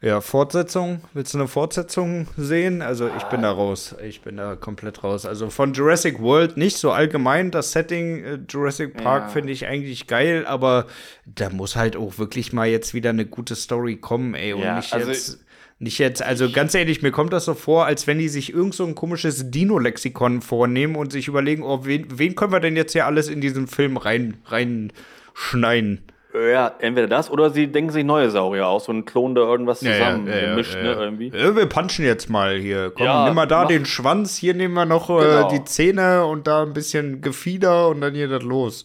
Ja, 0.01 0.21
Fortsetzung. 0.21 1.01
Willst 1.13 1.33
du 1.33 1.39
eine 1.39 1.49
Fortsetzung 1.49 2.27
sehen? 2.37 2.81
Also 2.81 3.09
ich 3.17 3.23
bin 3.25 3.41
da 3.41 3.51
raus. 3.51 3.95
Ich 4.01 4.21
bin 4.21 4.37
da 4.37 4.55
komplett 4.55 5.03
raus. 5.03 5.25
Also 5.25 5.49
von 5.49 5.73
Jurassic 5.73 6.21
World 6.21 6.55
nicht 6.55 6.77
so 6.77 6.91
allgemein. 6.91 7.51
Das 7.51 7.73
Setting 7.73 8.23
äh, 8.23 8.39
Jurassic 8.47 8.95
Park 8.95 9.23
Ja. 9.23 9.29
finde 9.29 9.51
ich 9.51 9.65
eigentlich 9.67 10.07
geil, 10.07 10.45
aber 10.45 10.87
da 11.25 11.49
muss 11.49 11.75
halt 11.75 11.97
auch 11.97 12.17
wirklich 12.17 12.53
mal 12.53 12.67
jetzt 12.69 12.93
wieder 12.93 13.09
eine 13.09 13.25
gute 13.25 13.55
Story 13.55 13.97
kommen, 13.97 14.35
ey. 14.35 14.53
Und 14.53 14.61
Ja, 14.61 14.77
nicht 14.77 14.93
also 14.93 15.09
jetzt. 15.11 15.39
Nicht 15.81 15.97
jetzt, 15.97 16.21
also 16.21 16.51
ganz 16.51 16.75
ehrlich, 16.75 17.01
mir 17.01 17.11
kommt 17.11 17.31
das 17.31 17.45
so 17.45 17.53
vor, 17.53 17.85
als 17.85 18.05
wenn 18.05 18.19
die 18.19 18.27
sich 18.27 18.53
irgend 18.53 18.73
so 18.73 18.85
ein 18.85 18.95
komisches 18.95 19.49
Dino-Lexikon 19.49 20.41
vornehmen 20.41 20.97
und 20.97 21.13
sich 21.13 21.29
überlegen, 21.29 21.63
oh, 21.63 21.85
wen, 21.85 22.05
wen 22.19 22.35
können 22.35 22.51
wir 22.51 22.59
denn 22.59 22.75
jetzt 22.75 22.91
hier 22.91 23.05
alles 23.05 23.29
in 23.29 23.39
diesen 23.39 23.67
Film 23.67 23.95
rein, 23.95 24.41
reinschneiden? 24.43 26.01
Ja, 26.33 26.75
entweder 26.77 27.07
das 27.07 27.31
oder 27.31 27.49
sie 27.49 27.71
denken 27.71 27.91
sich 27.91 28.03
neue 28.03 28.29
Saurier 28.29 28.67
aus, 28.67 28.85
so 28.85 28.91
ein 28.91 29.03
Klon 29.05 29.33
da 29.33 29.41
irgendwas 29.41 29.79
zusammen 29.79 30.25
gemischt, 30.27 30.75
ja, 30.75 30.81
ne, 30.83 30.91
ja. 30.91 30.99
irgendwie. 31.01 31.31
Ja, 31.35 31.55
wir 31.55 31.65
punchen 31.65 32.05
jetzt 32.05 32.29
mal 32.29 32.55
hier. 32.55 32.91
Komm, 32.95 33.05
Ja, 33.05 33.25
nimm 33.25 33.33
mal 33.33 33.47
da 33.47 33.61
mach- 33.63 33.67
den 33.69 33.85
Schwanz, 33.85 34.37
hier 34.37 34.53
nehmen 34.53 34.75
wir 34.75 34.85
noch 34.85 35.07
Genau. 35.07 35.21
äh, 35.21 35.49
die 35.51 35.63
Zähne 35.63 36.25
und 36.25 36.45
da 36.45 36.61
ein 36.61 36.73
bisschen 36.73 37.21
Gefieder 37.21 37.87
und 37.89 38.01
dann 38.01 38.13
hier 38.13 38.27
das 38.27 38.43
los. 38.43 38.83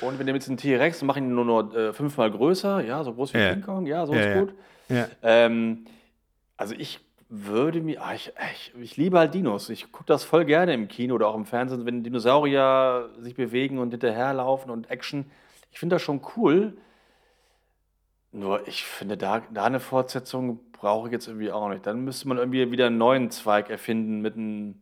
Und 0.00 0.18
wir 0.18 0.24
nehmen 0.24 0.36
jetzt 0.36 0.46
einen 0.48 0.56
T-Rex 0.56 1.00
und 1.02 1.06
machen 1.08 1.24
ihn 1.24 1.34
nur 1.34 1.44
noch 1.44 1.74
äh, 1.74 1.92
fünfmal 1.92 2.30
größer, 2.30 2.80
ja, 2.84 3.02
so 3.02 3.12
groß 3.12 3.34
wie 3.34 3.38
Ja. 3.38 3.52
King 3.54 3.62
Kong, 3.62 3.86
ja, 3.86 4.06
so 4.06 4.14
Ja, 4.14 4.20
ist 4.20 4.26
ja. 4.28 4.40
gut. 4.40 4.54
Ja. 4.88 5.08
Ähm, 5.22 5.86
also 6.56 6.74
ich 6.78 7.00
würde 7.28 7.80
mir, 7.80 8.00
ah, 8.02 8.14
ich, 8.14 8.30
ich, 8.54 8.72
ich 8.80 8.96
liebe 8.96 9.18
halt 9.18 9.34
Dinos. 9.34 9.68
Ich 9.68 9.90
gucke 9.90 10.04
das 10.06 10.22
voll 10.22 10.44
gerne 10.44 10.74
im 10.74 10.86
Kino 10.86 11.16
oder 11.16 11.26
auch 11.26 11.34
im 11.34 11.46
Fernsehen, 11.46 11.86
wenn 11.86 12.04
Dinosaurier 12.04 13.08
sich 13.18 13.34
bewegen 13.34 13.78
und 13.78 13.90
hinterherlaufen 13.90 14.70
und 14.70 14.88
Action. 14.90 15.24
Ich 15.74 15.80
finde 15.80 15.96
das 15.96 16.02
schon 16.02 16.22
cool. 16.36 16.78
Nur 18.32 18.66
ich 18.66 18.84
finde, 18.84 19.16
da, 19.16 19.40
da 19.40 19.64
eine 19.64 19.80
Fortsetzung 19.80 20.72
brauche 20.72 21.08
ich 21.08 21.12
jetzt 21.12 21.28
irgendwie 21.28 21.52
auch 21.52 21.68
nicht. 21.68 21.86
Dann 21.86 22.04
müsste 22.04 22.26
man 22.28 22.38
irgendwie 22.38 22.70
wieder 22.72 22.86
einen 22.86 22.98
neuen 22.98 23.30
Zweig 23.30 23.70
erfinden 23.70 24.20
mit 24.20 24.34
einem, 24.36 24.80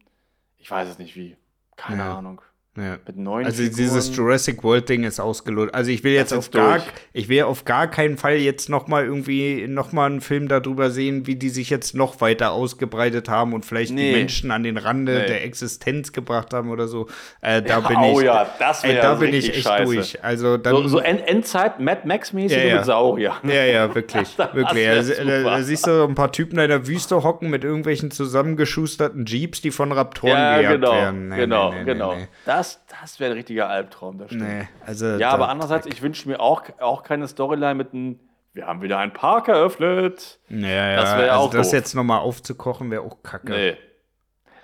ich 0.58 0.70
weiß 0.70 0.88
es 0.88 0.98
nicht 0.98 1.16
wie, 1.16 1.36
keine 1.76 2.04
Ja. 2.04 2.18
Ahnung, 2.18 2.42
Ja. 2.74 2.96
mit 3.06 3.18
neuen 3.18 3.44
Also 3.44 3.62
Figuren. 3.62 3.76
dieses 3.76 4.16
Jurassic 4.16 4.64
World 4.64 4.88
Ding 4.88 5.04
ist 5.04 5.20
ausgelotet. 5.20 5.74
Also 5.74 5.90
ich 5.90 6.02
will 6.04 6.12
jetzt 6.14 6.32
auf 6.32 6.50
gar, 6.50 6.78
durch. 6.78 6.84
ich 7.12 7.28
will 7.28 7.42
auf 7.42 7.66
gar 7.66 7.86
keinen 7.86 8.16
Fall 8.16 8.36
jetzt 8.36 8.70
noch 8.70 8.86
mal 8.88 9.04
irgendwie 9.04 9.66
noch 9.68 9.92
mal 9.92 10.06
einen 10.06 10.22
Film 10.22 10.48
darüber 10.48 10.90
sehen, 10.90 11.26
wie 11.26 11.36
die 11.36 11.50
sich 11.50 11.68
jetzt 11.68 11.94
noch 11.94 12.22
weiter 12.22 12.52
ausgebreitet 12.52 13.28
haben 13.28 13.52
und 13.52 13.66
vielleicht 13.66 13.90
die 13.90 13.94
Nee. 13.96 14.12
Menschen 14.12 14.50
an 14.50 14.62
den 14.62 14.78
Rande 14.78 15.18
Nee. 15.18 15.26
der 15.26 15.44
Existenz 15.44 16.12
gebracht 16.12 16.54
haben 16.54 16.70
oder 16.70 16.88
so. 16.88 17.08
Äh, 17.42 17.60
da 17.60 17.80
Ja, 17.80 17.80
bin 17.88 17.96
oh 17.98 18.20
ich, 18.20 18.24
ja, 18.24 18.46
das 18.58 18.84
ey, 18.84 18.94
wär 18.94 19.02
da 19.02 19.14
bin 19.16 19.34
ich 19.34 19.50
echt 19.50 19.64
scheiße. 19.64 19.84
durch. 19.94 20.24
Also 20.24 20.56
dann 20.56 20.74
So, 20.74 20.88
so 20.88 20.98
End 21.00 21.28
Endzeit, 21.28 21.78
Mad 21.78 22.00
Max-mäßig 22.06 22.56
Ja, 22.56 22.64
ja. 22.64 22.76
mit 22.76 22.84
Saurier. 22.86 23.34
Ja, 23.44 23.64
ja, 23.64 23.94
wirklich. 23.94 24.38
wirklich. 24.38 24.74
wär 24.74 24.92
Also, 24.94 25.12
da, 25.12 25.24
da 25.24 25.40
super. 25.42 25.62
siehst 25.62 25.86
du 25.86 26.04
ein 26.04 26.14
paar 26.14 26.32
Typen 26.32 26.56
da 26.56 26.62
in 26.64 26.70
der 26.70 26.86
Wüste 26.86 27.22
hocken 27.22 27.50
mit 27.50 27.64
irgendwelchen 27.64 28.10
zusammengeschusterten 28.10 29.26
Jeeps, 29.26 29.60
die 29.60 29.70
von 29.70 29.92
Raptoren 29.92 30.32
Ja, 30.32 30.56
gejagt 30.56 30.74
genau, 30.80 30.92
werden. 30.92 31.28
Nee, 31.28 31.36
genau, 31.36 31.72
nee, 31.74 31.84
genau. 31.84 32.16
Das, 32.62 32.80
das 33.00 33.20
wäre 33.20 33.32
ein 33.32 33.36
richtiger 33.36 33.68
Albtraum, 33.68 34.18
das 34.18 34.28
stimmt. 34.28 34.44
nee. 34.48 34.68
also 34.86 35.06
Ja, 35.16 35.30
aber 35.30 35.48
andererseits, 35.48 35.86
ich 35.86 36.00
wünsche 36.02 36.28
mir 36.28 36.40
auch, 36.40 36.62
auch 36.80 37.02
keine 37.02 37.26
Storyline 37.28 37.74
mit 37.74 37.92
einem, 37.92 38.18
wir 38.54 38.66
haben 38.66 38.82
wieder 38.82 38.98
einen 38.98 39.12
Park 39.12 39.48
eröffnet. 39.48 40.38
Ja, 40.48 40.66
ja, 40.68 40.96
das 40.96 41.16
wär 41.18 41.32
also 41.32 41.46
auch 41.46 41.50
das 41.50 41.68
doof. 41.68 41.72
jetzt 41.74 41.94
noch 41.94 42.04
mal 42.04 42.18
aufzukochen, 42.18 42.90
wäre 42.90 43.02
auch 43.02 43.22
kacke. 43.22 43.50
Nee. 43.52 43.76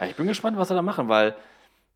Ja, 0.00 0.06
ich 0.06 0.14
bin 0.16 0.26
gespannt, 0.26 0.56
was 0.56 0.68
sie 0.68 0.74
da 0.74 0.82
machen, 0.82 1.08
weil 1.08 1.34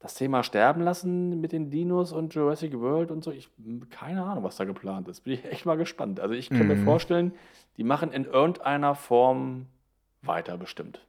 das 0.01 0.15
Thema 0.15 0.43
Sterben 0.43 0.83
lassen 0.83 1.41
mit 1.41 1.53
den 1.53 1.71
Dinos 1.71 2.11
und 2.13 2.35
Jurassic 2.35 2.79
World 2.81 3.11
und 3.13 3.23
so, 3.23 3.31
ich 3.31 3.49
keine 3.91 4.25
Ahnung, 4.25 4.43
was 4.43 4.57
da 4.57 4.65
geplant 4.65 5.07
ist. 5.07 5.21
Bin 5.21 5.35
ich 5.35 5.45
echt 5.45 5.65
mal 5.67 5.77
gespannt. 5.77 6.19
Also 6.19 6.35
ich 6.35 6.51
kann 6.51 6.67
mir 6.67 6.75
Mhm. 6.75 6.85
vorstellen, 6.85 7.33
die 7.77 7.85
machen 7.85 8.11
in 8.13 8.25
irgendeiner 8.25 8.97
Form 8.97 9.67
weiter 10.23 10.57
bestimmt. 10.59 11.01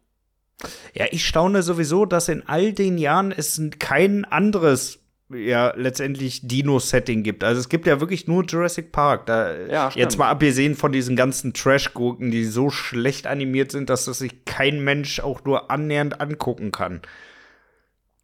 Ja, 0.93 1.05
ich 1.11 1.25
staune 1.25 1.61
sowieso, 1.63 2.05
dass 2.05 2.29
in 2.29 2.47
all 2.47 2.73
den 2.73 2.97
Jahren 2.97 3.31
es 3.31 3.61
kein 3.79 4.25
anderes 4.25 4.99
ja 5.29 5.73
letztendlich 5.75 6.47
Dino-Setting 6.47 7.23
gibt. 7.23 7.43
Also 7.43 7.59
es 7.59 7.69
gibt 7.69 7.87
ja 7.87 7.99
wirklich 7.99 8.27
nur 8.27 8.43
Jurassic 8.45 8.91
Park. 8.91 9.25
Da, 9.25 9.55
Ja, 9.65 9.91
jetzt 9.95 10.17
mal 10.17 10.29
abgesehen 10.29 10.75
von 10.75 10.91
diesen 10.91 11.15
ganzen 11.15 11.53
Trash-Gurken, 11.53 12.29
die 12.31 12.45
so 12.45 12.69
schlecht 12.69 13.25
animiert 13.27 13.71
sind, 13.71 13.89
dass 13.89 14.05
das 14.05 14.19
sich 14.19 14.45
kein 14.45 14.83
Mensch 14.83 15.19
auch 15.19 15.43
nur 15.43 15.71
annähernd 15.71 16.21
angucken 16.21 16.71
kann. 16.71 17.01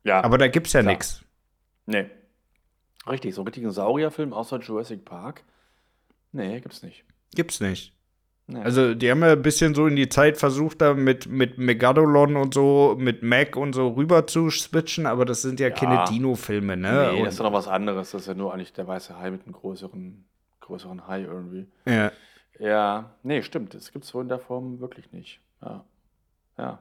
Ja, 0.03 0.23
Aber 0.23 0.37
da 0.37 0.47
gibt's 0.47 0.73
ja 0.73 0.83
nichts. 0.83 1.23
nee. 1.85 2.05
Richtig, 3.07 3.33
so 3.33 3.41
einen 3.41 3.47
richtigen 3.47 3.71
Saurierfilm 3.71 4.33
außer 4.33 4.59
Jurassic 4.59 5.03
Park? 5.03 5.43
Nee, 6.31 6.59
gibt's 6.59 6.83
nicht. 6.83 7.05
Gibt's 7.33 7.59
nicht. 7.59 7.93
Nee. 8.51 8.61
Also, 8.61 8.95
die 8.95 9.11
haben 9.11 9.21
ja 9.21 9.33
ein 9.33 9.41
bisschen 9.43 9.75
so 9.75 9.85
in 9.85 9.95
die 9.95 10.09
Zeit 10.09 10.37
versucht, 10.37 10.81
da 10.81 10.95
mit, 10.95 11.27
mit 11.27 11.59
Megalodon 11.59 12.35
und 12.35 12.53
so, 12.55 12.95
mit 12.97 13.21
Mac 13.21 13.55
und 13.55 13.73
so 13.73 13.89
rüber 13.89 14.25
zu 14.25 14.49
switchen, 14.49 15.05
aber 15.05 15.23
das 15.23 15.43
sind 15.43 15.59
ja, 15.59 15.69
keine 15.69 15.93
Ja. 15.95 16.05
Dino-Filme, 16.05 16.75
ne? 16.75 17.09
nee, 17.11 17.19
Und- 17.19 17.25
das 17.25 17.35
ist 17.35 17.39
doch 17.39 17.45
noch 17.45 17.53
was 17.53 17.67
anderes. 17.67 18.09
Das 18.09 18.21
ist 18.21 18.27
ja 18.27 18.33
nur 18.33 18.51
eigentlich 18.51 18.73
der 18.73 18.87
weiße 18.87 19.19
Hai 19.19 19.29
mit 19.29 19.43
einem 19.45 19.53
größeren, 19.53 20.25
größeren 20.61 21.07
Hai 21.07 21.21
irgendwie. 21.23 21.67
ja. 21.85 22.11
Ja, 22.61 23.11
nee, 23.23 23.41
stimmt. 23.41 23.73
Das 23.73 23.93
gibt's 23.93 24.09
so 24.09 24.19
in 24.19 24.27
der 24.27 24.39
Form 24.39 24.81
wirklich 24.81 25.13
nicht. 25.13 25.39
Ja. 25.61 25.85
Ja. 26.57 26.79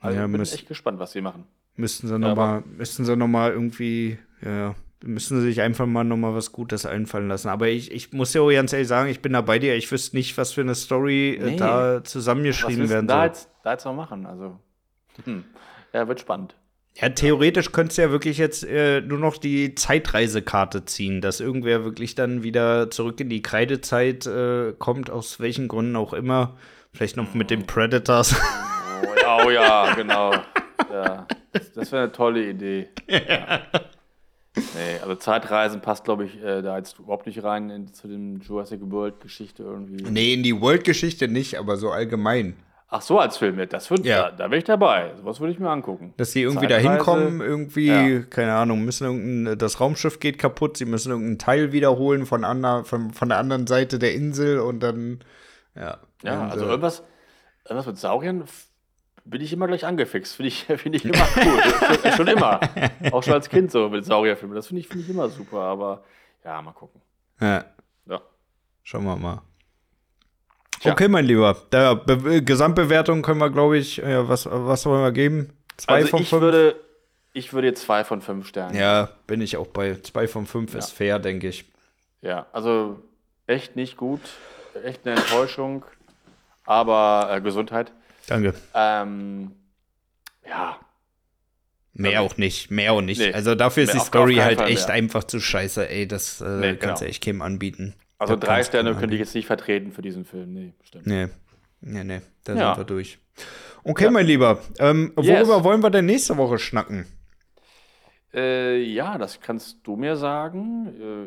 Also 0.00 0.18
Ja, 0.18 0.24
ich 0.26 0.32
bin 0.32 0.40
echt 0.40 0.66
gespannt, 0.66 0.98
was 0.98 1.12
sie 1.12 1.20
machen. 1.20 1.44
Müssten 1.76 2.08
sie 2.08 2.14
Ja, 2.14 2.18
noch 2.18 2.34
mal, 2.34 2.64
müssten 2.66 3.04
sie 3.04 3.14
noch 3.16 3.28
mal 3.28 3.52
irgendwie, 3.52 4.18
ja, 4.44 4.74
müssen 5.04 5.40
sie 5.40 5.46
sich 5.48 5.60
einfach 5.60 5.86
mal 5.86 6.04
noch 6.04 6.16
mal 6.16 6.34
was 6.34 6.52
Gutes 6.52 6.86
einfallen 6.86 7.28
lassen. 7.28 7.48
Aber 7.48 7.68
ich, 7.68 7.90
ich 7.92 8.12
muss 8.12 8.34
ja 8.34 8.40
auch 8.40 8.50
ganz 8.50 8.72
ehrlich 8.72 8.88
sagen, 8.88 9.10
ich 9.10 9.20
bin 9.20 9.32
da 9.32 9.40
bei 9.40 9.58
dir. 9.58 9.76
Ich 9.76 9.90
wüsste 9.90 10.16
nicht, 10.16 10.36
was 10.38 10.52
für 10.52 10.60
eine 10.60 10.74
Story 10.74 11.34
äh, 11.34 11.50
Nee. 11.52 11.56
da 11.56 12.02
zusammengeschrieben 12.04 12.88
werden 12.88 13.06
da 13.06 13.16
soll. 13.18 13.26
jetzt, 13.26 13.50
da 13.64 13.72
jetzt 13.72 13.84
noch 13.84 13.94
machen? 13.94 14.26
Also, 14.26 14.58
hm. 15.24 15.44
ja, 15.92 16.08
wird 16.08 16.20
spannend. 16.20 16.54
Ja, 16.94 17.08
theoretisch 17.08 17.72
könntest 17.72 17.96
du 17.98 18.02
ja 18.02 18.10
wirklich 18.10 18.36
jetzt 18.36 18.64
äh, 18.64 19.00
nur 19.00 19.18
noch 19.18 19.38
die 19.38 19.74
Zeitreisekarte 19.74 20.84
ziehen, 20.84 21.22
dass 21.22 21.40
irgendwer 21.40 21.84
wirklich 21.84 22.14
dann 22.14 22.42
wieder 22.42 22.90
zurück 22.90 23.18
in 23.20 23.30
die 23.30 23.40
Kreidezeit 23.40 24.26
äh, 24.26 24.74
kommt, 24.78 25.08
aus 25.08 25.40
welchen 25.40 25.68
Gründen 25.68 25.96
auch 25.96 26.12
immer. 26.12 26.56
Vielleicht 26.92 27.16
noch 27.16 27.32
mit 27.32 27.50
den 27.50 27.66
Predators. 27.66 28.36
Oh 29.02 29.20
ja, 29.20 29.46
oh 29.46 29.50
ja 29.50 29.94
genau. 29.94 30.32
Ja. 30.92 31.26
Das 31.74 31.92
wäre 31.92 32.04
eine 32.04 32.12
tolle 32.12 32.48
Idee. 32.48 32.88
Ja. 33.08 33.62
Nee, 34.74 34.98
also 35.02 35.14
Zeitreisen 35.16 35.80
passt, 35.80 36.04
glaube 36.04 36.24
ich, 36.24 36.42
äh, 36.42 36.62
da 36.62 36.78
jetzt 36.78 36.98
überhaupt 36.98 37.26
nicht 37.26 37.42
rein 37.42 37.70
in, 37.70 37.92
zu 37.92 38.08
dem 38.08 38.40
Jurassic 38.40 38.80
World-Geschichte 38.82 39.62
irgendwie. 39.62 40.02
nee, 40.04 40.32
in 40.34 40.42
die 40.42 40.60
World-Geschichte 40.60 41.28
nicht, 41.28 41.58
aber 41.58 41.76
so 41.76 41.90
allgemein. 41.90 42.56
Ach 42.94 43.00
so, 43.00 43.18
als 43.18 43.38
Film, 43.38 43.58
ja, 43.58 43.64
das 43.64 43.90
würd, 43.90 44.04
Ja. 44.04 44.24
da, 44.24 44.30
da 44.32 44.44
wäre 44.50 44.58
ich 44.58 44.64
dabei. 44.64 45.12
Sowas 45.16 45.40
würde 45.40 45.52
ich 45.54 45.58
mir 45.58 45.70
angucken. 45.70 46.12
Dass 46.18 46.32
sie 46.32 46.42
irgendwie 46.42 46.66
da 46.66 46.76
hinkommen, 46.76 47.40
irgendwie, 47.40 47.86
Ja. 47.86 48.20
keine 48.20 48.52
Ahnung, 48.52 48.84
müssen 48.84 49.06
irgendein, 49.06 49.56
das 49.58 49.80
Raumschiff 49.80 50.20
geht 50.20 50.38
kaputt, 50.38 50.76
sie 50.76 50.84
müssen 50.84 51.10
irgendeinen 51.10 51.38
Teil 51.38 51.72
wiederholen 51.72 52.26
von, 52.26 52.44
ander, 52.44 52.84
von, 52.84 53.12
von 53.12 53.30
der 53.30 53.38
anderen 53.38 53.66
Seite 53.66 53.98
der 53.98 54.12
Insel 54.14 54.58
und 54.60 54.80
dann, 54.80 55.20
ja. 55.74 55.98
Ja, 56.22 56.48
also 56.48 56.66
äh, 56.66 56.68
irgendwas, 56.68 57.02
irgendwas 57.64 57.86
mit 57.86 57.98
Sauriern 57.98 58.44
bin 59.24 59.40
ich 59.40 59.52
immer 59.52 59.66
gleich 59.66 59.84
angefixt. 59.84 60.34
Finde 60.36 60.48
ich, 60.48 60.64
find 60.76 60.94
ich 60.96 61.04
immer 61.04 61.26
cool. 61.36 61.62
schon, 62.02 62.12
schon 62.12 62.28
immer. 62.28 62.60
Auch 63.12 63.22
schon 63.22 63.34
als 63.34 63.48
Kind 63.48 63.70
so 63.70 63.88
mit 63.88 64.04
Saurierfilmen. 64.04 64.54
Das 64.54 64.66
finde 64.66 64.80
ich, 64.80 64.88
find 64.88 65.04
ich 65.04 65.10
immer 65.10 65.28
super. 65.28 65.60
Aber 65.60 66.04
ja, 66.44 66.60
mal 66.62 66.72
gucken. 66.72 67.00
ja, 67.40 67.64
Ja. 68.06 68.20
schauen 68.82 69.04
wir 69.04 69.16
mal. 69.16 69.42
Tja. 70.80 70.92
Okay, 70.92 71.06
mein 71.08 71.24
Lieber. 71.24 71.56
Der 71.70 71.94
Be 71.94 72.42
Gesamtbewertung 72.42 73.22
können 73.22 73.38
wir, 73.38 73.50
glaube 73.50 73.78
ich, 73.78 73.98
ja, 73.98 74.28
was, 74.28 74.46
was 74.50 74.84
wollen 74.86 75.02
wir 75.02 75.12
geben? 75.12 75.52
Zwei 75.76 75.94
also 75.94 76.08
von 76.08 76.20
ich 76.22 76.28
fünf? 76.28 76.42
würde, 76.42 76.76
Ich 77.34 77.52
würde 77.52 77.68
jetzt 77.68 77.82
zwei 77.82 78.02
von 78.02 78.20
fünf 78.20 78.48
Sternen. 78.48 78.76
Ja, 78.76 79.10
bin 79.28 79.40
ich 79.40 79.56
auch 79.56 79.68
bei. 79.68 79.94
Zwei 80.02 80.26
von 80.26 80.44
fünf 80.46 80.74
ist 80.74 80.90
fair, 80.90 81.20
denke 81.20 81.48
ich. 81.48 81.64
Ja, 82.20 82.46
also 82.52 82.98
echt 83.46 83.76
nicht 83.76 83.96
gut. 83.96 84.20
Echt 84.84 85.06
eine 85.06 85.16
Enttäuschung. 85.16 85.84
Aber 86.64 87.28
äh, 87.32 87.40
Gesundheit. 87.40 87.92
Danke. 88.26 88.54
Ähm, 88.74 89.52
ja, 90.48 90.78
Mehr 91.94 92.22
auch 92.22 92.38
nicht, 92.38 92.70
mehr 92.70 92.94
auch 92.94 93.02
nicht. 93.02 93.18
Nee. 93.20 93.32
Also 93.34 93.54
dafür 93.54 93.82
ist 93.82 93.92
die 93.92 93.98
Story 93.98 94.36
halt 94.36 94.58
Fall 94.58 94.70
echt 94.70 94.86
mehr. 94.88 94.94
einfach 94.96 95.24
zu 95.24 95.40
scheiße, 95.40 95.90
ey. 95.90 96.08
Das 96.08 96.40
äh, 96.40 96.44
Nee, 96.44 96.76
kannst 96.76 97.02
du 97.02 97.04
genau. 97.04 97.10
echt 97.10 97.22
keinem 97.24 97.42
anbieten. 97.42 97.94
also 98.18 98.34
Das 98.36 98.46
drei 98.48 98.58
du 98.60 98.64
Sterne 98.64 98.94
könnte 98.94 99.14
ich 99.14 99.20
jetzt 99.20 99.34
nicht 99.34 99.46
vertreten 99.46 99.92
für 99.92 100.00
diesen 100.00 100.24
Film. 100.24 100.54
Nee, 100.54 100.72
stimmt. 100.84 101.06
Nee, 101.06 101.28
nee, 101.82 102.02
nee, 102.04 102.20
da 102.44 102.54
Ja. 102.54 102.74
sind 102.74 102.78
wir 102.82 102.84
durch. 102.86 103.18
Okay, 103.84 104.08
mein 104.10 104.26
Lieber, 104.26 104.60
ähm, 104.78 105.12
worüber 105.16 105.56
Yes. 105.56 105.64
wollen 105.64 105.82
wir 105.82 105.90
denn 105.90 106.06
nächste 106.06 106.36
Woche 106.38 106.58
schnacken? 106.58 107.06
Äh, 108.34 108.78
ja, 108.80 109.18
das 109.18 109.40
kannst 109.40 109.80
du 109.86 109.96
mir 109.96 110.16
sagen. 110.16 110.86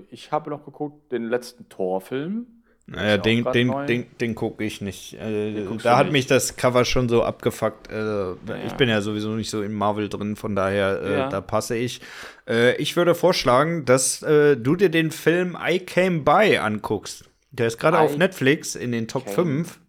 Äh, 0.10 0.14
ich 0.14 0.32
habe 0.32 0.50
noch 0.50 0.66
geguckt, 0.66 1.12
den 1.12 1.26
letzten 1.26 1.70
Torfilm. 1.70 2.48
Naja, 2.88 3.18
den, 3.18 3.44
den, 3.52 3.68
neu. 3.68 3.86
den, 3.88 4.06
den 4.22 4.36
gucke 4.36 4.64
ich 4.64 4.80
nicht. 4.80 5.16
Äh, 5.16 5.66
da 5.82 5.98
hat 5.98 6.06
nicht. 6.08 6.14
mich 6.14 6.28
das 6.28 6.56
Cover 6.56 6.86
schon 6.86 7.10
so 7.10 7.24
abgefuckt. 7.24 7.90
Äh, 7.92 8.34
Ich 8.68 8.74
bin 8.74 8.90
ja 8.90 9.02
sowieso 9.02 9.30
nicht 9.30 9.50
so 9.50 9.64
in 9.64 9.74
Marvel 9.74 10.08
drin, 10.08 10.36
von 10.36 10.56
daher, 10.56 11.02
äh, 11.02 11.18
Ja. 11.18 11.30
da 11.30 11.42
passe 11.42 11.76
ich. 11.76 12.00
Äh, 12.48 12.76
ich 12.76 12.96
würde 12.96 13.16
vorschlagen, 13.16 13.86
dass 13.86 14.22
äh, 14.22 14.56
du 14.56 14.76
dir 14.76 14.90
den 14.90 15.10
Film 15.10 15.58
I 15.60 15.80
Came 15.80 16.20
By 16.20 16.58
anguckst. 16.58 17.26
Der 17.50 17.66
ist 17.68 17.80
gerade 17.80 17.98
auf 17.98 18.18
Netflix 18.18 18.76
in 18.76 18.92
den 18.92 19.08
Top 19.08 19.26
Came 19.26 19.66
5. 19.66 19.80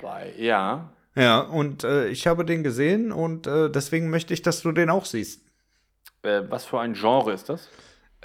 Bei, 0.00 0.32
ja. 0.38 0.90
Ja, 1.14 1.40
und 1.40 1.84
äh, 1.84 2.08
ich 2.08 2.26
habe 2.26 2.44
den 2.46 2.62
gesehen 2.62 3.12
und 3.12 3.46
deswegen 3.46 4.08
möchte 4.10 4.32
ich, 4.32 4.42
dass 4.42 4.62
du 4.62 4.72
den 4.72 4.88
auch 4.90 5.04
siehst. 5.06 5.42
Was 6.22 6.64
für 6.64 6.80
ein 6.80 6.94
Genre 6.94 7.32
ist 7.32 7.48
das? 7.48 7.68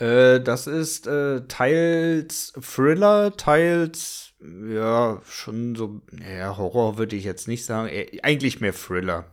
Äh, 0.02 0.42
das 0.42 0.66
ist 0.66 1.06
äh, 1.06 1.42
teils 1.48 2.54
Thriller, 2.60 3.38
teils, 3.38 4.34
ja, 4.68 5.22
schon 5.26 5.76
so, 5.76 6.02
ja, 6.28 6.58
Horror 6.58 6.98
würde 6.98 7.16
ich 7.16 7.24
jetzt 7.24 7.48
nicht 7.48 7.66
sagen. 7.66 7.88
Äh, 7.88 8.20
eigentlich 8.24 8.60
mehr 8.62 8.74
Thriller. 8.74 9.26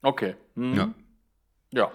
Okay. 0.00 0.34
Mhm. 0.54 0.74
Ja. 0.74 0.94
Ja. 1.72 1.92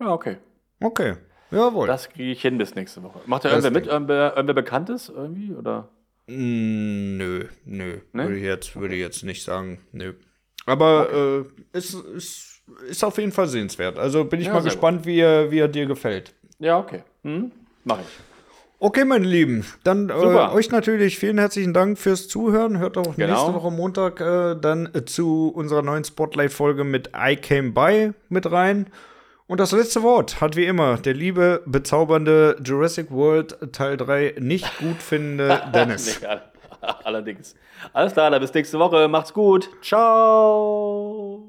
Ja, 0.00 0.12
okay. 0.12 0.38
Okay, 0.80 1.14
jawohl. 1.52 1.86
Das 1.86 2.08
kriege 2.08 2.32
ich 2.32 2.42
hin 2.42 2.58
bis 2.58 2.74
nächste 2.74 3.02
Woche. 3.04 3.20
Macht 3.26 3.44
da 3.44 3.50
Das 3.50 3.64
irgendwer 3.64 3.80
mit? 3.80 3.86
Irgendwer, 3.88 4.32
irgendwer 4.36 4.54
Bekanntes 4.54 5.08
irgendwie? 5.08 5.52
Oder? 5.54 5.88
Mm, 6.26 7.16
nö, 7.16 7.44
nö, 7.64 7.98
Ne? 8.12 8.22
würde 8.24 8.36
ich 8.38 8.42
jetzt, 8.42 8.76
würde 8.76 8.94
ich 8.96 9.00
jetzt 9.00 9.22
nicht 9.22 9.44
sagen, 9.44 9.80
nö. 9.92 10.14
Aber 10.66 11.12
äh, 11.12 11.44
es 11.72 11.94
ist, 11.94 12.62
ist 12.88 13.04
auf 13.04 13.16
jeden 13.18 13.30
Fall 13.30 13.46
sehenswert. 13.46 13.98
Also 13.98 14.24
bin 14.24 14.40
ich 14.40 14.46
Ja, 14.48 14.54
mal 14.54 14.62
gespannt, 14.64 15.06
wie 15.06 15.20
er, 15.20 15.52
wie 15.52 15.60
er 15.60 15.68
dir 15.68 15.86
gefällt. 15.86 16.34
Ja, 16.58 16.78
okay. 16.78 17.02
Mhm. 17.22 17.52
Mach 17.84 18.00
ich. 18.00 18.06
Okay, 18.78 19.04
meine 19.06 19.24
Lieben, 19.26 19.64
dann 19.84 20.10
äh, 20.10 20.12
euch 20.12 20.70
natürlich 20.70 21.18
vielen 21.18 21.38
herzlichen 21.38 21.72
Dank 21.72 21.96
fürs 21.98 22.28
Zuhören. 22.28 22.78
Hört 22.78 22.98
auch 22.98 23.16
Genau. 23.16 23.32
nächste 23.32 23.54
Woche 23.54 23.70
Montag 23.70 24.20
äh, 24.20 24.54
dann 24.60 24.90
äh, 24.94 25.04
zu 25.06 25.48
unserer 25.54 25.80
neuen 25.80 26.04
Spotlight-Folge 26.04 26.84
mit 26.84 27.10
I 27.16 27.36
Came 27.36 27.70
By 27.72 28.12
mit 28.28 28.50
rein. 28.52 28.88
Und 29.46 29.60
das 29.60 29.72
letzte 29.72 30.02
Wort 30.02 30.40
hat 30.42 30.56
wie 30.56 30.66
immer 30.66 30.98
der 30.98 31.14
liebe, 31.14 31.62
bezaubernde 31.64 32.56
Jurassic 32.62 33.10
World 33.10 33.56
Teil 33.72 33.96
3 33.96 34.34
nicht 34.40 34.78
gut 34.78 35.00
findende 35.00 35.62
Dennis. 35.74 36.20
Nee, 36.20 36.26
all- 36.26 36.42
allerdings. 37.04 37.54
Alles 37.94 38.12
klar, 38.12 38.30
dann 38.30 38.40
bis 38.42 38.52
nächste 38.52 38.78
Woche. 38.78 39.08
Macht's 39.08 39.32
gut. 39.32 39.70
Ciao. 39.80 41.48